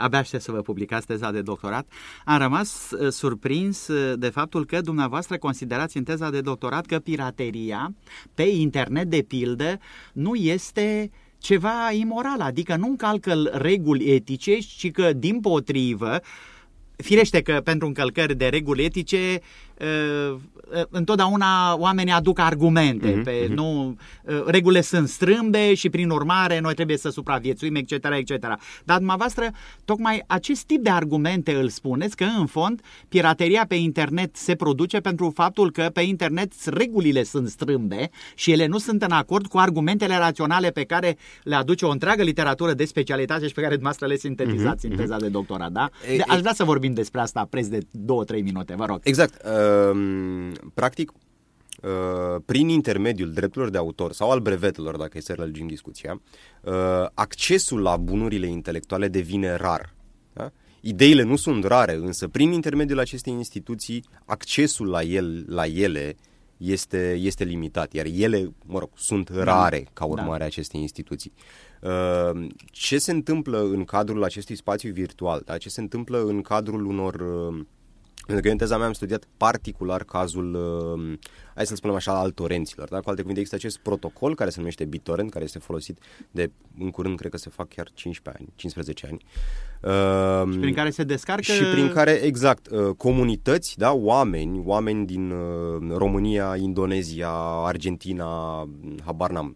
abia 0.01 0.19
aștept 0.19 0.43
să 0.43 0.51
vă 0.51 0.61
publicați 0.61 1.05
teza 1.05 1.31
de 1.31 1.41
doctorat, 1.41 1.87
am 2.25 2.37
rămas 2.37 2.91
uh, 2.91 3.11
surprins 3.11 3.87
uh, 3.87 4.13
de 4.17 4.29
faptul 4.29 4.65
că 4.65 4.81
dumneavoastră 4.81 5.37
considerați 5.37 5.97
în 5.97 6.03
teza 6.03 6.29
de 6.29 6.41
doctorat 6.41 6.85
că 6.85 6.99
pirateria 6.99 7.93
pe 8.33 8.43
internet, 8.43 9.07
de 9.07 9.21
pildă, 9.27 9.77
nu 10.13 10.35
este 10.35 11.11
ceva 11.37 11.91
imoral, 11.91 12.41
adică 12.41 12.75
nu 12.75 12.87
încalcă 12.87 13.49
reguli 13.51 14.13
etice, 14.13 14.57
ci 14.57 14.91
că, 14.91 15.13
din 15.13 15.39
potrivă, 15.39 16.19
firește 16.95 17.41
că 17.41 17.61
pentru 17.63 17.87
încălcări 17.87 18.35
de 18.35 18.47
reguli 18.47 18.83
etice 18.83 19.17
Uh, 19.17 19.39
uh, 19.39 19.70
întotdeauna 20.89 21.75
oamenii 21.77 22.13
aduc 22.13 22.39
argumente, 22.39 23.19
uh-huh, 23.19 23.23
pe, 23.23 23.45
uh-huh. 23.45 23.53
nu, 23.53 23.97
uh, 24.23 24.43
regulile 24.45 24.81
sunt 24.81 25.07
strâmbe 25.07 25.73
și 25.73 25.89
prin 25.89 26.09
urmare 26.09 26.59
noi 26.59 26.73
trebuie 26.73 26.97
să 26.97 27.09
supraviețuim, 27.09 27.75
etc., 27.75 27.91
etc. 27.91 28.39
Dar 28.83 28.97
dumneavoastră, 28.97 29.49
tocmai 29.85 30.23
acest 30.27 30.63
tip 30.63 30.83
de 30.83 30.89
argumente 30.89 31.53
îl 31.53 31.69
spuneți 31.69 32.15
că 32.15 32.25
în 32.39 32.45
fond 32.45 32.81
pirateria 33.07 33.65
pe 33.67 33.75
internet 33.75 34.35
se 34.35 34.55
produce 34.55 34.99
pentru 34.99 35.31
faptul 35.35 35.71
că 35.71 35.89
pe 35.93 36.01
internet 36.01 36.53
regulile 36.65 37.23
sunt 37.23 37.49
strâmbe 37.49 38.09
și 38.35 38.51
ele 38.51 38.65
nu 38.65 38.77
sunt 38.77 39.01
în 39.01 39.11
acord 39.11 39.47
cu 39.47 39.57
argumentele 39.57 40.17
raționale 40.17 40.69
pe 40.69 40.83
care 40.83 41.17
le 41.43 41.55
aduce 41.55 41.85
o 41.85 41.89
întreagă 41.89 42.23
literatură 42.23 42.73
de 42.73 42.85
specialitate 42.85 43.47
și 43.47 43.53
pe 43.53 43.61
care 43.61 43.73
dumneavoastră 43.73 44.07
le 44.07 44.15
sintetizați 44.15 44.87
uh-huh, 44.87 44.91
în 44.91 44.97
teza 44.97 45.15
uh-huh. 45.15 45.21
de 45.21 45.27
doctorat, 45.27 45.71
da? 45.71 45.89
De, 46.15 46.23
aș 46.27 46.39
vrea 46.39 46.53
să 46.53 46.63
vorbim 46.63 46.93
despre 46.93 47.21
asta 47.21 47.47
preț 47.49 47.67
de 47.67 47.79
2-3 48.37 48.43
minute, 48.43 48.73
vă 48.77 48.85
rog. 48.85 48.99
Exact. 49.03 49.41
Uh 49.45 49.70
Ehm, 49.70 49.70
practic, 50.73 51.11
Uh, 51.81 52.41
prin 52.45 52.69
intermediul 52.69 53.31
drepturilor 53.31 53.69
de 53.69 53.77
autor 53.77 54.13
sau 54.13 54.31
al 54.31 54.39
brevetelor, 54.39 54.97
dacă 54.97 55.17
e 55.17 55.21
să 55.21 55.33
lărgim 55.37 55.67
discuția, 55.67 56.21
uh, 56.61 56.73
accesul 57.13 57.81
la 57.81 57.97
bunurile 57.97 58.47
intelectuale 58.47 59.07
devine 59.07 59.55
rar. 59.55 59.93
Da? 60.33 60.51
Ideile 60.81 61.23
nu 61.23 61.35
sunt 61.35 61.63
rare, 61.63 61.93
însă 61.93 62.27
prin 62.27 62.51
intermediul 62.51 62.99
acestei 62.99 63.33
instituții, 63.33 64.03
accesul 64.25 64.89
la, 64.89 65.01
el, 65.01 65.45
la 65.47 65.65
ele 65.65 66.15
este, 66.57 67.13
este 67.13 67.43
limitat, 67.43 67.93
iar 67.93 68.05
ele, 68.05 68.53
mă 68.65 68.79
rog, 68.79 68.89
sunt 68.95 69.29
rare 69.29 69.87
ca 69.93 70.05
urmare 70.05 70.37
da. 70.37 70.43
a 70.43 70.47
acestei 70.47 70.81
instituții. 70.81 71.33
Uh, 71.81 72.47
ce 72.65 72.97
se 72.97 73.11
întâmplă 73.11 73.61
în 73.61 73.83
cadrul 73.83 74.23
acestui 74.23 74.55
spațiu 74.55 74.91
virtual? 74.91 75.41
Da? 75.45 75.57
Ce 75.57 75.69
se 75.69 75.81
întâmplă 75.81 76.23
în 76.23 76.41
cadrul 76.41 76.85
unor 76.85 77.13
uh, 77.13 77.65
pentru 78.25 78.41
că 78.41 78.47
eu 78.47 78.51
în 78.51 78.57
teza 78.57 78.77
mea 78.77 78.87
am 78.87 78.93
studiat 78.93 79.23
particular 79.37 80.03
cazul, 80.03 80.53
uh, 80.53 81.17
hai 81.55 81.65
să 81.65 81.75
spunem 81.75 81.95
așa, 81.95 82.19
al 82.19 82.31
torenților. 82.31 82.89
Da? 82.89 82.99
Cu 82.99 83.09
alte 83.09 83.21
cuvinte, 83.21 83.39
există 83.41 83.65
acest 83.65 83.77
protocol 83.77 84.35
care 84.35 84.49
se 84.49 84.59
numește 84.59 84.85
BitTorrent, 84.85 85.31
care 85.31 85.43
este 85.43 85.59
folosit 85.59 85.99
de, 86.31 86.51
în 86.79 86.89
curând, 86.89 87.17
cred 87.17 87.31
că 87.31 87.37
se 87.37 87.49
fac 87.49 87.67
chiar 87.67 87.91
15 87.93 88.43
ani, 88.43 88.53
15 88.55 89.07
ani. 89.07 89.25
Uh, 89.81 90.53
și 90.53 90.59
prin 90.59 90.73
care 90.73 90.89
se 90.89 91.03
descarcă... 91.03 91.41
Și 91.41 91.63
prin 91.63 91.89
care, 91.89 92.11
exact, 92.11 92.67
uh, 92.67 92.95
comunități, 92.97 93.77
da, 93.77 93.91
oameni, 93.93 94.61
oameni 94.65 95.05
din 95.05 95.31
uh, 95.31 95.95
România, 95.95 96.55
Indonezia, 96.55 97.31
Argentina, 97.65 98.27
habar 99.03 99.31
n-am, 99.31 99.55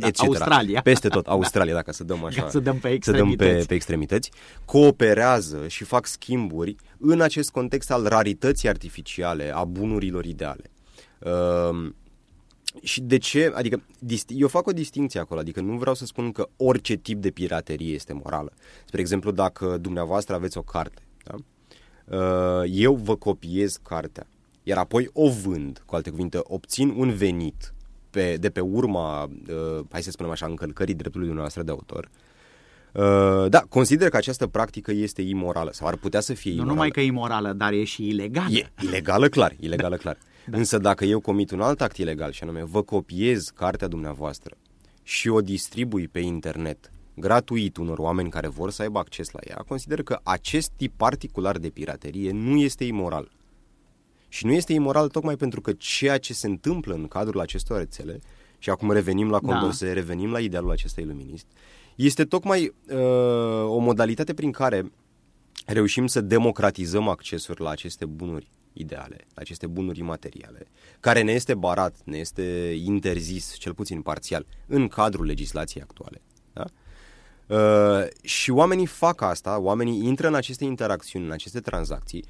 da, 0.00 0.06
etc. 0.06 0.20
Australia. 0.20 0.80
Peste 0.80 1.08
tot, 1.08 1.26
Australia, 1.26 1.72
da. 1.72 1.78
dacă 1.78 1.92
să 1.92 2.04
dăm 2.04 2.24
așa, 2.24 2.48
să 2.48 2.58
dăm 2.58 2.78
pe 2.78 2.88
extremități. 2.88 3.38
Să 3.38 3.46
dăm 3.46 3.58
pe, 3.58 3.64
pe 3.66 3.74
extremități, 3.74 4.30
cooperează 4.64 5.68
și 5.68 5.84
fac 5.84 6.06
schimburi 6.06 6.76
în 6.98 7.20
acest 7.20 7.50
context 7.50 7.90
al 7.90 8.06
rarității 8.06 8.68
artificiale, 8.68 9.52
a 9.54 9.64
bunurilor 9.64 10.24
ideale. 10.24 10.70
Uh, 11.18 11.92
și 12.82 13.00
de 13.00 13.18
ce? 13.18 13.52
Adică 13.54 13.82
eu 14.26 14.48
fac 14.48 14.66
o 14.66 14.72
distinție 14.72 15.20
acolo, 15.20 15.40
adică 15.40 15.60
nu 15.60 15.76
vreau 15.76 15.94
să 15.94 16.04
spun 16.04 16.32
că 16.32 16.48
orice 16.56 16.94
tip 16.94 17.20
de 17.20 17.30
piraterie 17.30 17.94
este 17.94 18.12
morală. 18.12 18.52
Spre 18.84 19.00
exemplu, 19.00 19.30
dacă 19.30 19.78
dumneavoastră 19.80 20.34
aveți 20.34 20.58
o 20.58 20.62
carte, 20.62 21.02
da? 21.24 21.34
uh, 22.16 22.70
eu 22.72 22.94
vă 22.94 23.16
copiez 23.16 23.78
cartea, 23.82 24.26
iar 24.62 24.78
apoi 24.78 25.10
o 25.12 25.30
vând, 25.30 25.82
cu 25.86 25.94
alte 25.94 26.10
cuvinte, 26.10 26.38
obțin 26.42 26.88
un 26.96 27.10
venit 27.10 27.74
pe, 28.10 28.36
de 28.40 28.50
pe 28.50 28.60
urma, 28.60 29.22
uh, 29.24 29.84
hai 29.90 30.02
să 30.02 30.10
spunem 30.10 30.32
așa, 30.32 30.46
încălcării 30.46 30.94
dreptului 30.94 31.26
dumneavoastră 31.26 31.62
de 31.62 31.70
autor, 31.70 32.08
Uh, 32.92 33.48
da, 33.48 33.60
consider 33.68 34.08
că 34.08 34.16
această 34.16 34.46
practică 34.46 34.92
este 34.92 35.22
imorală 35.22 35.70
sau 35.72 35.86
ar 35.86 35.96
putea 35.96 36.20
să 36.20 36.34
fie 36.34 36.50
imorală. 36.50 36.70
Nu 36.70 36.74
numai 36.74 36.90
că 36.90 37.00
e 37.00 37.04
imorală, 37.04 37.52
dar 37.52 37.72
e 37.72 37.84
și 37.84 38.06
ilegală. 38.06 38.54
E 38.54 38.70
ilegală, 38.80 39.28
clar, 39.28 39.54
ilegală, 39.60 39.94
da. 39.94 40.00
clar. 40.00 40.18
Da. 40.46 40.56
Însă 40.56 40.78
dacă 40.78 41.04
eu 41.04 41.20
comit 41.20 41.50
un 41.50 41.60
alt 41.60 41.80
act 41.80 41.96
ilegal 41.96 42.32
și 42.32 42.42
anume 42.42 42.64
vă 42.64 42.82
copiez 42.82 43.52
cartea 43.54 43.88
dumneavoastră 43.88 44.56
și 45.02 45.28
o 45.28 45.40
distribui 45.40 46.08
pe 46.08 46.18
internet 46.18 46.90
gratuit 47.14 47.76
unor 47.76 47.98
oameni 47.98 48.30
care 48.30 48.48
vor 48.48 48.70
să 48.70 48.82
aibă 48.82 48.98
acces 48.98 49.30
la 49.30 49.38
ea, 49.42 49.64
consider 49.68 50.02
că 50.02 50.18
acest 50.22 50.70
tip 50.76 50.92
particular 50.96 51.58
de 51.58 51.68
piraterie 51.68 52.30
nu 52.32 52.56
este 52.56 52.84
imoral. 52.84 53.30
Și 54.32 54.46
nu 54.46 54.52
este 54.52 54.72
imoral 54.72 55.08
tocmai 55.08 55.36
pentru 55.36 55.60
că 55.60 55.72
ceea 55.72 56.18
ce 56.18 56.32
se 56.32 56.46
întâmplă 56.46 56.94
în 56.94 57.08
cadrul 57.08 57.40
acestor 57.40 57.78
rețele, 57.78 58.20
și 58.58 58.70
acum 58.70 58.90
revenim 58.90 59.30
la 59.30 59.38
Condorcet, 59.38 59.86
da. 59.86 59.92
revenim 59.92 60.30
la 60.32 60.40
idealul 60.40 60.70
acesta 60.70 61.00
iluminist, 61.00 61.46
este 61.94 62.24
tocmai 62.24 62.74
uh, 62.90 62.98
o 63.64 63.78
modalitate 63.78 64.34
prin 64.34 64.50
care 64.50 64.92
reușim 65.66 66.06
să 66.06 66.20
democratizăm 66.20 67.08
accesul 67.08 67.56
la 67.58 67.70
aceste 67.70 68.04
bunuri 68.04 68.50
ideale, 68.72 69.16
la 69.34 69.40
aceste 69.40 69.66
bunuri 69.66 69.98
imateriale, 69.98 70.66
care 71.00 71.22
ne 71.22 71.32
este 71.32 71.54
barat, 71.54 71.96
ne 72.04 72.18
este 72.18 72.42
interzis, 72.84 73.54
cel 73.58 73.74
puțin 73.74 74.02
parțial, 74.02 74.46
în 74.66 74.88
cadrul 74.88 75.26
legislației 75.26 75.82
actuale. 75.82 76.20
Da? 76.52 76.64
Uh, 77.56 78.06
și 78.22 78.50
oamenii 78.50 78.86
fac 78.86 79.20
asta, 79.20 79.58
oamenii 79.58 80.06
intră 80.06 80.26
în 80.26 80.34
aceste 80.34 80.64
interacțiuni, 80.64 81.24
în 81.24 81.30
aceste 81.30 81.60
tranzacții, 81.60 82.24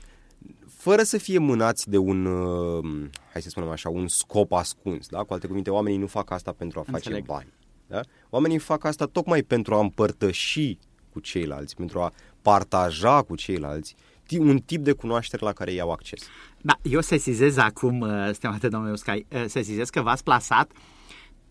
fără 0.81 1.03
să 1.03 1.19
fie 1.19 1.38
mânați 1.38 1.90
de 1.90 1.97
un, 1.97 2.25
uh, 2.25 3.09
hai 3.33 3.43
să 3.43 3.49
spunem 3.49 3.69
așa, 3.69 3.88
un 3.88 4.09
scop 4.09 4.53
ascuns. 4.53 5.09
Da? 5.09 5.23
Cu 5.23 5.33
alte 5.33 5.47
cuvinte, 5.47 5.71
oamenii 5.71 5.99
nu 5.99 6.07
fac 6.07 6.31
asta 6.31 6.53
pentru 6.53 6.79
a 6.79 6.83
face 6.83 6.97
Înțeleg. 6.97 7.25
bani. 7.25 7.53
Da? 7.87 8.01
Oamenii 8.31 8.59
fac 8.59 8.85
asta 8.85 9.07
tocmai 9.07 9.43
pentru 9.43 9.75
a 9.75 9.81
împărtăși 9.81 10.79
cu 11.12 11.21
ceilalți, 11.21 11.77
pentru 11.77 12.01
a 12.01 12.12
partaja 12.43 13.23
cu 13.23 13.35
ceilalți 13.35 13.95
un 14.38 14.59
tip 14.59 14.85
de 14.85 14.93
cunoaștere 14.93 15.45
la 15.45 15.53
care 15.53 15.73
iau 15.73 15.90
acces. 15.90 16.23
Da, 16.61 16.79
eu 16.83 17.01
sesizez 17.01 17.57
acum, 17.57 18.01
uh, 18.01 18.31
stimate 18.33 18.69
domnule 18.69 18.93
Uscai, 18.93 19.27
uh, 19.33 19.45
sesizez 19.47 19.88
că 19.88 20.01
v-ați 20.01 20.23
plasat 20.23 20.71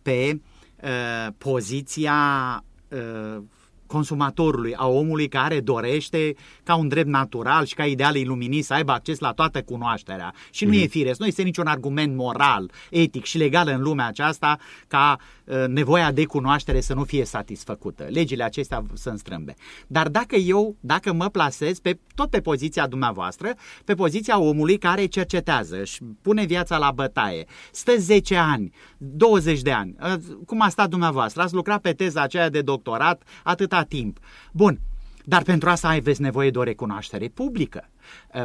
pe 0.01 0.41
uh, 0.83 1.33
poziția 1.37 2.63
uh, 2.87 3.43
consumatorului, 3.89 4.75
a 4.75 4.87
omului 4.87 5.27
care 5.27 5.59
dorește 5.59 6.35
ca 6.63 6.75
un 6.75 6.87
drept 6.87 7.07
natural 7.07 7.65
și 7.65 7.73
ca 7.73 7.85
ideal 7.85 8.15
iluminist 8.15 8.67
să 8.67 8.73
aibă 8.73 8.91
acces 8.91 9.19
la 9.19 9.31
toată 9.31 9.61
cunoașterea. 9.61 10.33
Și 10.51 10.65
nu 10.65 10.71
mm-hmm. 10.71 10.83
e 10.83 10.87
firesc, 10.87 11.19
nu 11.19 11.25
este 11.25 11.41
niciun 11.41 11.67
argument 11.67 12.15
moral, 12.15 12.71
etic 12.89 13.23
și 13.23 13.37
legal 13.37 13.67
în 13.67 13.81
lumea 13.81 14.07
aceasta 14.07 14.57
ca 14.87 15.17
uh, 15.17 15.38
nevoia 15.67 16.11
de 16.11 16.25
cunoaștere 16.25 16.79
să 16.79 16.93
nu 16.93 17.03
fie 17.03 17.25
satisfăcută. 17.25 18.05
Legile 18.09 18.43
acestea 18.43 18.83
sunt 18.93 19.19
strâmbe. 19.19 19.55
Dar 19.87 20.07
dacă 20.07 20.35
eu, 20.35 20.75
dacă 20.79 21.13
mă 21.13 21.29
plasez 21.29 21.79
pe, 21.79 21.99
tot 22.15 22.29
pe 22.29 22.39
poziția 22.39 22.87
dumneavoastră, 22.87 23.53
pe 23.85 23.93
poziția 23.93 24.39
omului 24.39 24.77
care 24.77 25.05
cercetează 25.05 25.83
și 25.83 26.03
pune 26.21 26.45
viața 26.45 26.77
la 26.77 26.91
bătaie, 26.91 27.45
stă 27.71 27.91
10 27.97 28.35
ani, 28.35 28.71
20 28.97 29.61
de 29.61 29.71
ani, 29.71 29.95
uh, 30.03 30.13
cum 30.45 30.61
a 30.61 30.69
stat 30.69 30.89
dumneavoastră, 30.89 31.41
ați 31.41 31.53
lucrat 31.53 31.81
pe 31.81 31.93
teza 31.93 32.21
aceea 32.21 32.49
de 32.49 32.61
doctorat 32.61 33.23
atâta 33.43 33.69
atâta 33.69 33.83
timp. 33.83 34.19
Bun, 34.51 34.79
dar 35.25 35.43
pentru 35.43 35.69
asta 35.69 35.87
aveți 35.87 36.21
nevoie 36.21 36.49
de 36.49 36.57
o 36.57 36.63
recunoaștere 36.63 37.27
publică. 37.27 37.89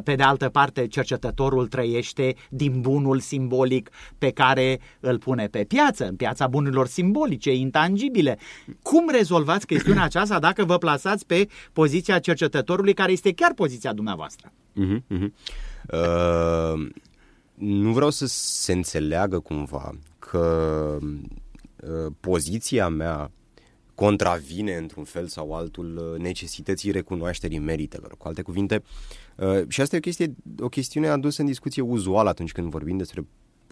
Pe 0.05 0.14
de 0.14 0.22
altă 0.22 0.48
parte, 0.48 0.87
cercetătorul 0.87 1.66
trăiește 1.66 2.35
din 2.50 2.81
bunul 2.81 3.20
simbolic 3.20 3.90
pe 4.18 4.31
care 4.31 4.81
îl 5.00 5.18
pune 5.18 5.46
pe 5.46 5.64
piață, 5.64 6.07
în 6.07 6.16
piața 6.16 6.46
bunurilor 6.46 6.87
simbolice, 6.87 7.55
intangibile. 7.55 8.38
Cum 8.83 9.11
rezolvați 9.11 9.66
chestiunea 9.66 10.05
aceasta 10.05 10.38
dacă 10.38 10.64
vă 10.64 10.79
plasați 10.79 11.27
pe 11.27 11.48
poziția 11.72 12.18
cercetătorului, 12.18 12.94
care 12.94 13.12
este 13.12 13.33
chiar 13.33 13.55
poziția 13.55 13.92
dumneavoastră? 13.92 14.53
Uh-huh, 14.53 14.98
uh-huh. 14.98 15.29
Uh, 15.92 16.90
nu 17.55 17.92
vreau 17.92 18.11
să 18.11 18.27
se 18.27 18.72
înțeleagă 18.72 19.38
cumva 19.38 19.94
că 20.18 20.98
uh, 21.00 22.12
poziția 22.20 22.88
mea 22.88 23.31
contravine 23.94 24.77
într-un 24.77 25.05
fel 25.05 25.27
sau 25.27 25.55
altul 25.55 26.12
uh, 26.14 26.20
necesității 26.20 26.90
recunoașterii 26.90 27.59
meritelor. 27.59 28.14
Cu 28.18 28.29
alte 28.29 28.42
cuvinte, 28.42 28.83
uh, 28.83 29.23
și 29.68 29.81
asta 29.81 29.94
e 29.94 29.99
o, 29.99 30.03
chestie, 30.03 30.35
o 30.59 30.68
chestiune 30.68 31.09
adusă 31.09 31.40
în 31.40 31.47
discuție 31.47 31.83
uzual 31.83 32.27
atunci 32.27 32.53
când 32.53 32.70
vorbim 32.70 32.97
despre 32.97 33.27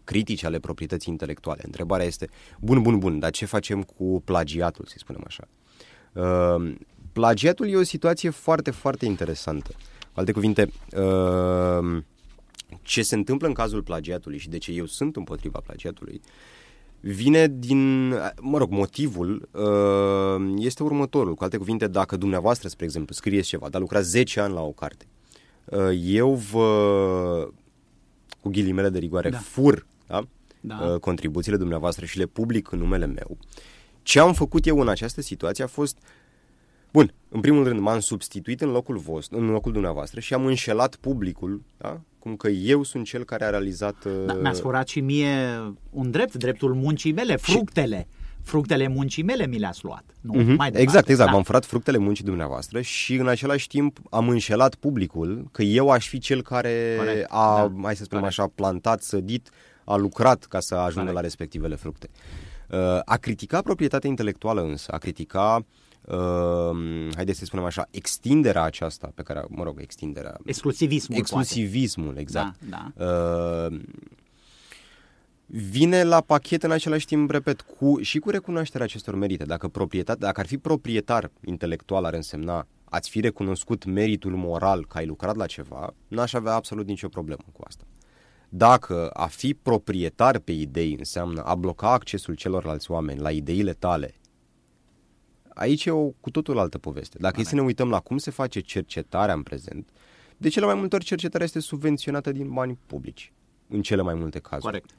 critici 0.04 0.44
ale 0.44 0.58
proprietății 0.58 1.12
intelectuale. 1.12 1.60
Întrebarea 1.64 2.06
este, 2.06 2.28
bun, 2.60 2.82
bun, 2.82 2.98
bun, 2.98 3.18
dar 3.18 3.30
ce 3.30 3.44
facem 3.44 3.82
cu 3.82 4.22
plagiatul, 4.24 4.84
să 4.88 4.94
spunem 4.98 5.22
așa? 5.26 5.48
Uh, 6.12 6.74
plagiatul 7.12 7.68
e 7.68 7.76
o 7.76 7.82
situație 7.82 8.30
foarte, 8.30 8.70
foarte 8.70 9.04
interesantă. 9.04 9.70
Cu 10.12 10.20
alte 10.20 10.32
cuvinte, 10.32 10.68
ce 12.82 13.02
se 13.02 13.14
întâmplă 13.14 13.46
în 13.46 13.52
cazul 13.52 13.82
plagiatului 13.82 14.38
și 14.38 14.48
de 14.48 14.58
ce 14.58 14.72
eu 14.72 14.86
sunt 14.86 15.16
împotriva 15.16 15.60
plagiatului 15.64 16.20
vine 17.04 17.46
din, 17.58 18.08
mă 18.40 18.58
rog, 18.58 18.70
motivul 18.70 19.48
uh, 19.52 20.54
este 20.58 20.82
următorul. 20.82 21.34
Cu 21.34 21.44
alte 21.44 21.56
cuvinte, 21.56 21.86
dacă 21.86 22.16
dumneavoastră, 22.16 22.68
spre 22.68 22.84
exemplu, 22.84 23.14
scrieți 23.14 23.48
ceva, 23.48 23.68
dar 23.68 23.80
lucrați 23.80 24.08
10 24.08 24.40
ani 24.40 24.54
la 24.54 24.60
o 24.60 24.70
carte, 24.70 25.06
uh, 25.08 25.21
eu 25.94 26.34
vă, 26.34 27.48
cu 28.40 28.48
ghilimele 28.48 28.88
de 28.88 28.98
rigoare, 28.98 29.30
da. 29.30 29.38
fur 29.38 29.86
da? 30.06 30.26
Da. 30.60 30.86
Uh, 30.86 31.00
contribuțiile 31.00 31.56
dumneavoastră 31.56 32.04
și 32.04 32.18
le 32.18 32.26
public 32.26 32.70
în 32.70 32.78
numele 32.78 33.06
meu. 33.06 33.38
Ce 34.02 34.20
am 34.20 34.32
făcut 34.32 34.66
eu 34.66 34.80
în 34.80 34.88
această 34.88 35.20
situație 35.20 35.64
a 35.64 35.66
fost 35.66 35.98
Bun, 36.92 37.14
în 37.28 37.40
primul 37.40 37.64
rând 37.64 37.80
m-am 37.80 38.00
substituit 38.00 38.60
în 38.60 38.70
locul 38.70 38.96
vostru, 38.96 39.38
în 39.38 39.50
locul 39.50 39.72
dumneavoastră 39.72 40.20
și 40.20 40.34
am 40.34 40.46
înșelat 40.46 40.96
publicul, 40.96 41.62
da? 41.76 42.00
cum 42.18 42.36
că 42.36 42.48
eu 42.48 42.82
sunt 42.82 43.06
cel 43.06 43.24
care 43.24 43.44
a 43.44 43.50
realizat... 43.50 44.06
Da, 44.26 44.34
mi-a 44.34 44.52
furat 44.52 44.88
și 44.88 45.00
mie 45.00 45.28
un 45.90 46.10
drept, 46.10 46.34
dreptul 46.34 46.74
muncii 46.74 47.12
mele, 47.12 47.36
fructele. 47.36 48.06
Și... 48.10 48.21
Fructele 48.42 48.88
muncii 48.88 49.22
mele 49.22 49.46
mi 49.46 49.58
le-ați 49.58 49.84
luat. 49.84 50.04
Nu, 50.20 50.32
uh-huh. 50.32 50.56
mai 50.56 50.70
exact, 50.74 51.08
exact. 51.08 51.28
Da. 51.28 51.34
M-am 51.34 51.42
furat 51.42 51.64
fructele 51.64 51.98
muncii 51.98 52.24
dumneavoastră 52.24 52.80
și 52.80 53.14
în 53.14 53.28
același 53.28 53.66
timp 53.66 53.98
am 54.10 54.28
înșelat 54.28 54.74
publicul 54.74 55.48
că 55.52 55.62
eu 55.62 55.90
aș 55.90 56.08
fi 56.08 56.18
cel 56.18 56.42
care 56.42 56.94
Corect. 56.98 57.26
a, 57.30 57.70
da. 57.74 57.80
hai 57.82 57.96
să 57.96 58.04
spunem 58.04 58.22
Corect. 58.24 58.40
așa, 58.40 58.52
plantat, 58.54 59.02
sădit, 59.02 59.50
a 59.84 59.96
lucrat 59.96 60.44
ca 60.44 60.60
să 60.60 60.74
ajungă 60.74 60.98
Corect. 60.98 61.14
la 61.14 61.20
respectivele 61.20 61.74
fructe. 61.74 62.08
Uh, 62.70 62.78
a 63.04 63.16
critica 63.16 63.62
proprietatea 63.62 64.10
intelectuală 64.10 64.62
însă, 64.62 64.92
a 64.92 64.98
critica 64.98 65.56
uh, 65.56 65.64
uh, 66.06 67.08
haideți 67.14 67.38
să 67.38 67.44
spunem 67.44 67.64
așa, 67.64 67.88
extinderea 67.90 68.62
aceasta 68.62 69.12
pe 69.14 69.22
care, 69.22 69.44
mă 69.48 69.62
rog, 69.62 69.80
extinderea... 69.80 70.36
Exclusivismul, 70.44 71.18
Exclusivismul, 71.18 72.04
poate. 72.04 72.20
exact. 72.20 72.58
Da, 72.68 72.92
da. 72.96 73.04
Uh, 73.04 73.80
vine 75.54 76.02
la 76.02 76.20
pachet 76.20 76.62
în 76.62 76.70
același 76.70 77.06
timp, 77.06 77.30
repet, 77.30 77.60
cu, 77.60 78.00
și 78.00 78.18
cu 78.18 78.30
recunoașterea 78.30 78.86
acestor 78.86 79.14
merite. 79.14 79.44
Dacă, 79.44 79.68
proprietate, 79.68 80.18
dacă 80.18 80.40
ar 80.40 80.46
fi 80.46 80.58
proprietar 80.58 81.30
intelectual, 81.44 82.04
ar 82.04 82.14
însemna 82.14 82.66
ați 82.84 83.10
fi 83.10 83.20
recunoscut 83.20 83.84
meritul 83.84 84.36
moral 84.36 84.86
că 84.86 84.98
ai 84.98 85.06
lucrat 85.06 85.36
la 85.36 85.46
ceva, 85.46 85.94
n-aș 86.08 86.32
avea 86.32 86.54
absolut 86.54 86.86
nicio 86.86 87.08
problemă 87.08 87.42
cu 87.52 87.62
asta. 87.66 87.84
Dacă 88.48 89.08
a 89.08 89.26
fi 89.26 89.54
proprietar 89.54 90.38
pe 90.38 90.52
idei 90.52 90.94
înseamnă 90.98 91.42
a 91.42 91.54
bloca 91.54 91.92
accesul 91.92 92.34
celorlalți 92.34 92.90
oameni 92.90 93.20
la 93.20 93.30
ideile 93.30 93.72
tale, 93.72 94.14
aici 95.48 95.84
e 95.84 95.90
o 95.90 96.08
cu 96.08 96.30
totul 96.30 96.58
altă 96.58 96.78
poveste. 96.78 97.18
Dacă 97.20 97.40
e 97.40 97.44
să 97.44 97.54
ne 97.54 97.62
uităm 97.62 97.90
la 97.90 98.00
cum 98.00 98.18
se 98.18 98.30
face 98.30 98.60
cercetarea 98.60 99.34
în 99.34 99.42
prezent, 99.42 99.88
de 100.36 100.48
cele 100.48 100.66
mai 100.66 100.74
multe 100.74 100.94
ori 100.94 101.04
cercetarea 101.04 101.46
este 101.46 101.60
subvenționată 101.60 102.32
din 102.32 102.52
bani 102.52 102.78
publici, 102.86 103.32
în 103.68 103.82
cele 103.82 104.02
mai 104.02 104.14
multe 104.14 104.38
cazuri. 104.38 104.64
Corect. 104.64 104.90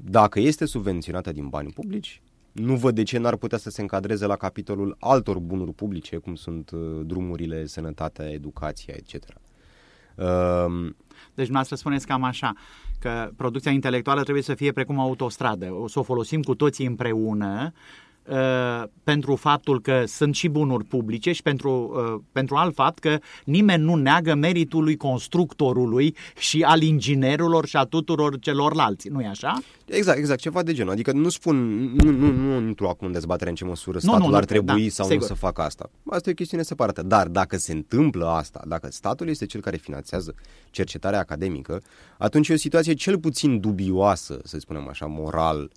Dacă 0.00 0.40
este 0.40 0.64
subvenționată 0.64 1.32
din 1.32 1.48
bani 1.48 1.72
publici, 1.72 2.22
nu 2.52 2.76
văd 2.76 2.94
de 2.94 3.02
ce 3.02 3.18
n-ar 3.18 3.36
putea 3.36 3.58
să 3.58 3.70
se 3.70 3.80
încadreze 3.80 4.26
la 4.26 4.36
capitolul 4.36 4.96
altor 4.98 5.38
bunuri 5.38 5.72
publice, 5.72 6.16
cum 6.16 6.34
sunt 6.34 6.70
uh, 6.70 6.80
drumurile, 7.04 7.66
sănătatea, 7.66 8.30
educația, 8.30 8.94
etc. 8.96 9.14
Uh, 10.14 10.90
deci 11.34 11.48
noastră 11.48 11.76
spuneți 11.76 12.06
cam 12.06 12.22
așa, 12.22 12.52
că 12.98 13.30
producția 13.36 13.70
intelectuală 13.70 14.22
trebuie 14.22 14.42
să 14.42 14.54
fie 14.54 14.72
precum 14.72 14.98
o 14.98 15.00
autostradă, 15.00 15.72
o 15.72 15.88
să 15.88 15.98
o 15.98 16.02
folosim 16.02 16.42
cu 16.42 16.54
toții 16.54 16.86
împreună, 16.86 17.72
Uh, 17.72 18.07
pentru 19.04 19.36
faptul 19.36 19.80
că 19.80 20.02
sunt 20.06 20.34
și 20.34 20.48
bunuri 20.48 20.84
publice 20.84 21.32
și 21.32 21.42
pentru, 21.42 21.92
uh, 21.94 22.20
pentru 22.32 22.54
alt 22.56 22.74
fapt 22.74 22.98
că 22.98 23.18
nimeni 23.44 23.82
nu 23.82 23.94
neagă 23.94 24.34
meritul 24.34 24.82
lui 24.82 24.96
constructorului 24.96 26.16
și 26.38 26.62
al 26.62 26.82
inginerilor 26.82 27.66
și 27.66 27.76
a 27.76 27.82
tuturor 27.82 28.38
celorlalți, 28.38 29.08
nu-i 29.08 29.26
așa? 29.26 29.58
Exact, 29.84 30.18
exact, 30.18 30.40
ceva 30.40 30.62
de 30.62 30.72
genul. 30.72 30.92
Adică 30.92 31.12
nu 31.12 31.28
spun, 31.28 31.56
nu, 31.94 32.10
nu, 32.10 32.32
nu 32.32 32.66
intru 32.66 32.86
acum 32.86 33.06
în 33.06 33.12
dezbatere 33.12 33.50
în 33.50 33.56
ce 33.56 33.64
măsură 33.64 33.98
statul 33.98 34.20
nu, 34.20 34.28
nu, 34.28 34.34
ar 34.34 34.44
trebui 34.44 34.82
da, 34.82 34.90
sau 34.90 35.06
sigur. 35.06 35.20
nu 35.20 35.26
să 35.26 35.34
facă 35.34 35.62
asta. 35.62 35.90
Asta 36.10 36.28
e 36.28 36.32
o 36.32 36.34
chestiune 36.34 36.62
separată. 36.62 37.02
Dar 37.02 37.28
dacă 37.28 37.56
se 37.56 37.72
întâmplă 37.72 38.26
asta, 38.26 38.62
dacă 38.66 38.88
statul 38.90 39.28
este 39.28 39.46
cel 39.46 39.60
care 39.60 39.76
finanțează 39.76 40.34
cercetarea 40.70 41.18
academică, 41.18 41.82
atunci 42.18 42.48
e 42.48 42.52
o 42.52 42.56
situație 42.56 42.94
cel 42.94 43.18
puțin 43.18 43.60
dubioasă, 43.60 44.40
să 44.44 44.58
spunem 44.58 44.88
așa, 44.88 45.06
moral, 45.06 45.70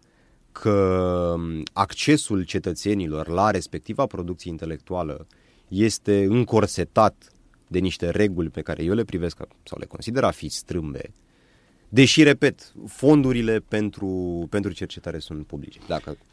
că 0.52 1.36
accesul 1.74 2.44
cetățenilor 2.44 3.28
la 3.28 3.52
respectiva 3.52 4.06
producție 4.06 4.52
intelectuală 4.52 5.28
este 5.68 6.24
încorsetat 6.24 7.32
de 7.68 7.80
niște 7.80 8.10
reguli 8.10 8.50
pe 8.50 8.62
care 8.62 8.84
eu 8.84 8.94
le 8.94 9.04
privesc 9.04 9.38
sau 9.64 9.78
le 9.80 9.86
consider 9.86 10.24
a 10.24 10.32
fi 10.32 10.50
strâmbe, 10.50 11.14
deși, 11.90 12.24
repet, 12.24 12.74
fondurile 12.88 13.60
pentru, 13.60 14.48
pentru 14.50 14.72
cercetare 14.72 15.20
sunt 15.20 15.46
publice. 15.46 15.80
Dacă 15.88 16.18
Uh, 16.18 16.31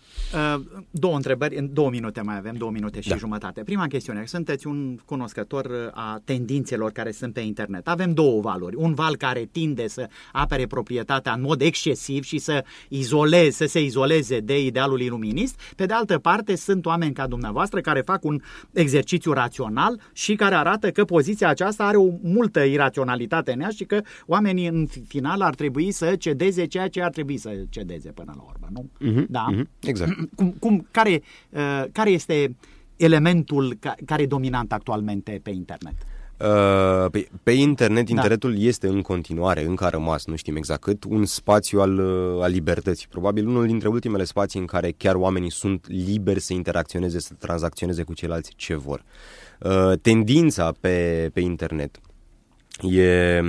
două 0.90 1.14
întrebări, 1.14 1.56
în 1.56 1.68
două 1.72 1.90
minute 1.90 2.20
mai 2.20 2.36
avem, 2.36 2.54
două 2.54 2.70
minute 2.70 3.00
și 3.00 3.08
da. 3.08 3.16
jumătate. 3.16 3.62
Prima 3.62 3.86
chestiune, 3.86 4.24
sunteți 4.26 4.66
un 4.66 4.98
cunoscător 5.04 5.64
uh, 5.64 5.90
a 5.92 6.20
tendințelor 6.24 6.90
care 6.90 7.10
sunt 7.10 7.32
pe 7.32 7.40
internet. 7.40 7.88
Avem 7.88 8.12
două 8.12 8.40
valuri. 8.40 8.76
Un 8.76 8.94
val 8.94 9.16
care 9.16 9.48
tinde 9.52 9.88
să 9.88 10.08
apere 10.32 10.66
proprietatea 10.66 11.32
în 11.32 11.40
mod 11.40 11.60
excesiv 11.60 12.24
și 12.24 12.38
să 12.38 12.64
izoleze, 12.88 13.50
să 13.50 13.66
se 13.66 13.82
izoleze 13.82 14.38
de 14.40 14.64
idealul 14.64 15.00
iluminist. 15.00 15.60
Pe 15.76 15.86
de 15.86 15.92
altă 15.92 16.18
parte, 16.18 16.56
sunt 16.56 16.86
oameni 16.86 17.12
ca 17.12 17.26
dumneavoastră 17.26 17.80
care 17.80 18.00
fac 18.00 18.24
un 18.24 18.40
exercițiu 18.72 19.32
rațional 19.32 20.00
și 20.12 20.34
care 20.34 20.54
arată 20.54 20.90
că 20.90 21.04
poziția 21.04 21.48
aceasta 21.48 21.84
are 21.84 21.96
o 21.96 22.08
multă 22.22 22.60
iraționalitate 22.60 23.52
în 23.52 23.60
ea 23.60 23.68
și 23.68 23.84
că 23.84 24.00
oamenii 24.26 24.66
în 24.66 24.86
final 25.06 25.40
ar 25.40 25.54
trebui 25.54 25.90
să 25.90 26.16
cedeze 26.16 26.66
ceea 26.66 26.88
ce 26.88 27.02
ar 27.02 27.10
trebui 27.10 27.36
să 27.36 27.50
cedeze 27.68 28.10
până 28.10 28.32
la 28.36 28.42
urmă, 28.42 28.66
nu? 28.70 28.90
Uh-huh, 29.10 29.26
da? 29.28 29.46
Uh-huh, 29.52 29.64
exact. 29.80 29.97
Cum, 30.36 30.54
cum, 30.58 30.86
care, 30.90 31.22
uh, 31.50 31.84
care 31.92 32.10
este 32.10 32.56
elementul 32.96 33.76
ca, 33.80 33.94
care 34.04 34.22
e 34.22 34.26
dominant 34.26 34.72
actualmente 34.72 35.40
pe 35.42 35.50
internet? 35.50 35.94
Uh, 36.40 37.10
pe, 37.10 37.28
pe 37.42 37.50
internet, 37.50 38.04
da. 38.06 38.12
internetul 38.14 38.58
este 38.58 38.86
în 38.86 39.02
continuare, 39.02 39.64
încă 39.64 39.84
a 39.84 39.88
rămas, 39.88 40.26
nu 40.26 40.36
știm 40.36 40.56
exact 40.56 40.80
cât, 40.80 41.04
un 41.04 41.24
spațiu 41.24 41.80
al, 41.80 41.98
uh, 41.98 42.42
al 42.42 42.50
libertății. 42.50 43.06
Probabil 43.08 43.46
unul 43.46 43.66
dintre 43.66 43.88
ultimele 43.88 44.24
spații 44.24 44.60
în 44.60 44.66
care 44.66 44.94
chiar 44.96 45.14
oamenii 45.14 45.50
sunt 45.50 45.86
liberi 45.88 46.40
să 46.40 46.52
interacționeze, 46.52 47.18
să 47.18 47.32
tranzacționeze 47.38 48.02
cu 48.02 48.12
ceilalți 48.12 48.52
ce 48.56 48.74
vor. 48.74 49.04
Uh, 49.60 49.92
tendința 50.02 50.72
pe, 50.80 51.30
pe 51.32 51.40
internet 51.40 52.00
e 52.82 53.40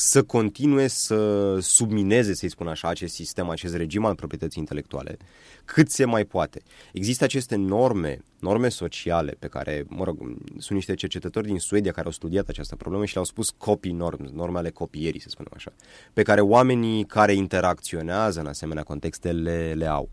să 0.00 0.22
continue 0.22 0.86
să 0.86 1.56
submineze, 1.60 2.34
să-i 2.34 2.48
spun 2.48 2.68
așa, 2.68 2.88
acest 2.88 3.14
sistem, 3.14 3.48
acest 3.48 3.74
regim 3.74 4.04
al 4.04 4.14
proprietății 4.14 4.60
intelectuale, 4.60 5.16
cât 5.64 5.90
se 5.90 6.04
mai 6.04 6.24
poate. 6.24 6.62
Există 6.92 7.24
aceste 7.24 7.56
norme, 7.56 8.18
norme 8.38 8.68
sociale 8.68 9.36
pe 9.38 9.46
care, 9.46 9.84
mă 9.88 10.04
rog, 10.04 10.18
sunt 10.48 10.70
niște 10.70 10.94
cercetători 10.94 11.46
din 11.46 11.58
Suedia 11.58 11.92
care 11.92 12.06
au 12.06 12.12
studiat 12.12 12.48
această 12.48 12.76
problemă 12.76 13.04
și 13.04 13.12
le-au 13.12 13.24
spus 13.24 13.50
copy 13.50 13.90
norms, 13.90 14.30
norme 14.30 14.58
ale 14.58 14.70
copierii, 14.70 15.20
să 15.20 15.28
spunem 15.28 15.52
așa, 15.54 15.72
pe 16.12 16.22
care 16.22 16.40
oamenii 16.40 17.04
care 17.04 17.32
interacționează 17.32 18.40
în 18.40 18.46
asemenea 18.46 18.82
contexte 18.82 19.32
le, 19.32 19.72
le 19.76 19.86
au. 19.86 20.08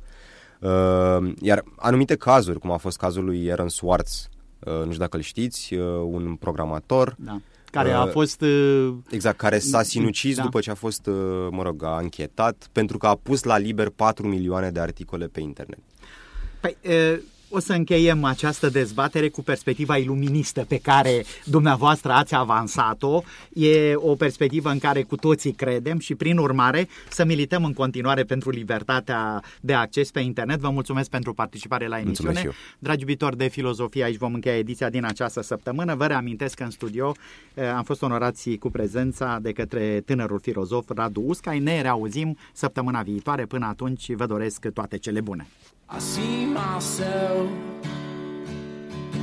Uh, 0.59 1.33
iar 1.41 1.63
anumite 1.75 2.15
cazuri, 2.15 2.59
cum 2.59 2.71
a 2.71 2.77
fost 2.77 2.97
cazul 2.97 3.23
lui 3.23 3.49
Aaron 3.49 3.69
Swartz, 3.69 4.29
uh, 4.59 4.73
nu 4.73 4.85
știu 4.85 4.97
dacă 4.97 5.17
îl 5.17 5.23
știți, 5.23 5.73
uh, 5.73 6.01
un 6.03 6.35
programator, 6.35 7.15
da 7.19 7.41
care 7.71 7.91
a 7.91 8.03
uh, 8.03 8.11
fost... 8.11 8.41
Uh, 8.41 8.93
exact, 9.09 9.37
care 9.37 9.59
s-a 9.59 9.83
sinucis 9.83 10.35
da. 10.35 10.41
după 10.41 10.59
ce 10.59 10.71
a 10.71 10.73
fost, 10.73 11.07
uh, 11.07 11.47
mă 11.51 11.63
rog, 11.63 11.83
a 11.83 11.97
închetat, 11.97 12.69
pentru 12.71 12.97
că 12.97 13.07
a 13.07 13.15
pus 13.15 13.43
la 13.43 13.57
liber 13.57 13.89
4 13.89 14.27
milioane 14.27 14.69
de 14.71 14.79
articole 14.79 15.25
pe 15.25 15.39
internet. 15.39 15.79
Păi, 16.59 16.77
o 17.49 17.59
să 17.59 17.73
încheiem 17.73 18.23
această 18.23 18.69
dezbatere 18.69 19.29
cu 19.29 19.41
perspectiva 19.41 19.97
iluministă 19.97 20.65
pe 20.67 20.77
care 20.77 21.23
dumneavoastră 21.45 22.11
ați 22.11 22.35
avansat-o. 22.35 23.21
E 23.53 23.95
o 23.95 24.15
perspectivă 24.15 24.69
în 24.69 24.79
care 24.79 25.03
cu 25.03 25.15
toții 25.15 25.51
credem 25.51 25.99
și 25.99 26.15
prin 26.15 26.37
urmare 26.37 26.87
să 27.09 27.25
milităm 27.25 27.63
în 27.63 27.73
continuare 27.73 28.23
pentru 28.23 28.49
libertatea 28.49 29.43
de 29.61 29.73
acces 29.73 30.11
pe 30.11 30.19
internet. 30.19 30.59
Vă 30.59 30.69
mulțumesc 30.69 31.09
pentru 31.09 31.33
participare 31.33 31.87
la 31.87 31.99
emisiune. 31.99 32.49
Dragi 32.79 32.99
iubitori 32.99 33.37
de 33.37 33.47
filozofie, 33.47 34.03
aici 34.03 34.17
vom 34.17 34.33
încheia 34.33 34.57
ediția 34.57 34.89
din 34.89 35.05
această 35.05 35.41
săptămână. 35.41 35.95
Vă 35.95 36.05
reamintesc 36.05 36.55
că 36.55 36.63
în 36.63 36.69
studio 36.69 37.11
eh, 37.53 37.67
am 37.67 37.83
fost 37.83 38.01
onorați 38.01 38.49
cu 38.49 38.69
prezența 38.69 39.39
de 39.41 39.51
către 39.51 40.01
tânărul 40.05 40.39
filozof 40.39 40.89
Radu 40.95 41.21
Uscai. 41.21 41.59
Ne 41.59 41.81
reauzim 41.81 42.37
săptămâna 42.53 43.01
viitoare. 43.01 43.45
Până 43.45 43.65
atunci 43.65 44.13
vă 44.13 44.25
doresc 44.25 44.67
toate 44.73 44.97
cele 44.97 45.21
bune. 45.21 45.47
I 45.89 45.99
see 45.99 46.45
myself 46.45 47.49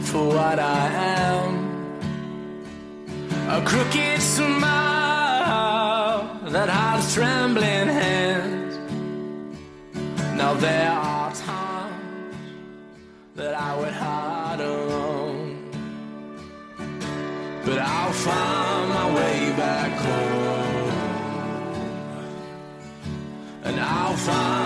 for 0.04 0.28
what 0.28 0.58
I 0.58 0.88
am. 0.88 1.64
A 3.50 3.62
crooked 3.62 4.22
smile 4.22 4.80
that 6.48 6.70
hides 6.70 7.12
trembling 7.12 7.88
hands. 7.88 8.78
Now 10.38 10.54
there 10.54 10.90
are 10.90 11.34
times 11.34 12.34
that 13.34 13.54
I 13.54 13.78
would 13.78 13.92
hide 13.92 14.60
alone. 14.60 15.70
But 17.66 17.78
I'll 17.78 18.12
find 18.12 18.88
my 18.88 19.14
way 19.14 19.52
back 19.56 19.92
home. 19.92 20.92
And 23.64 23.78
I'll 23.80 24.16
find 24.16 24.63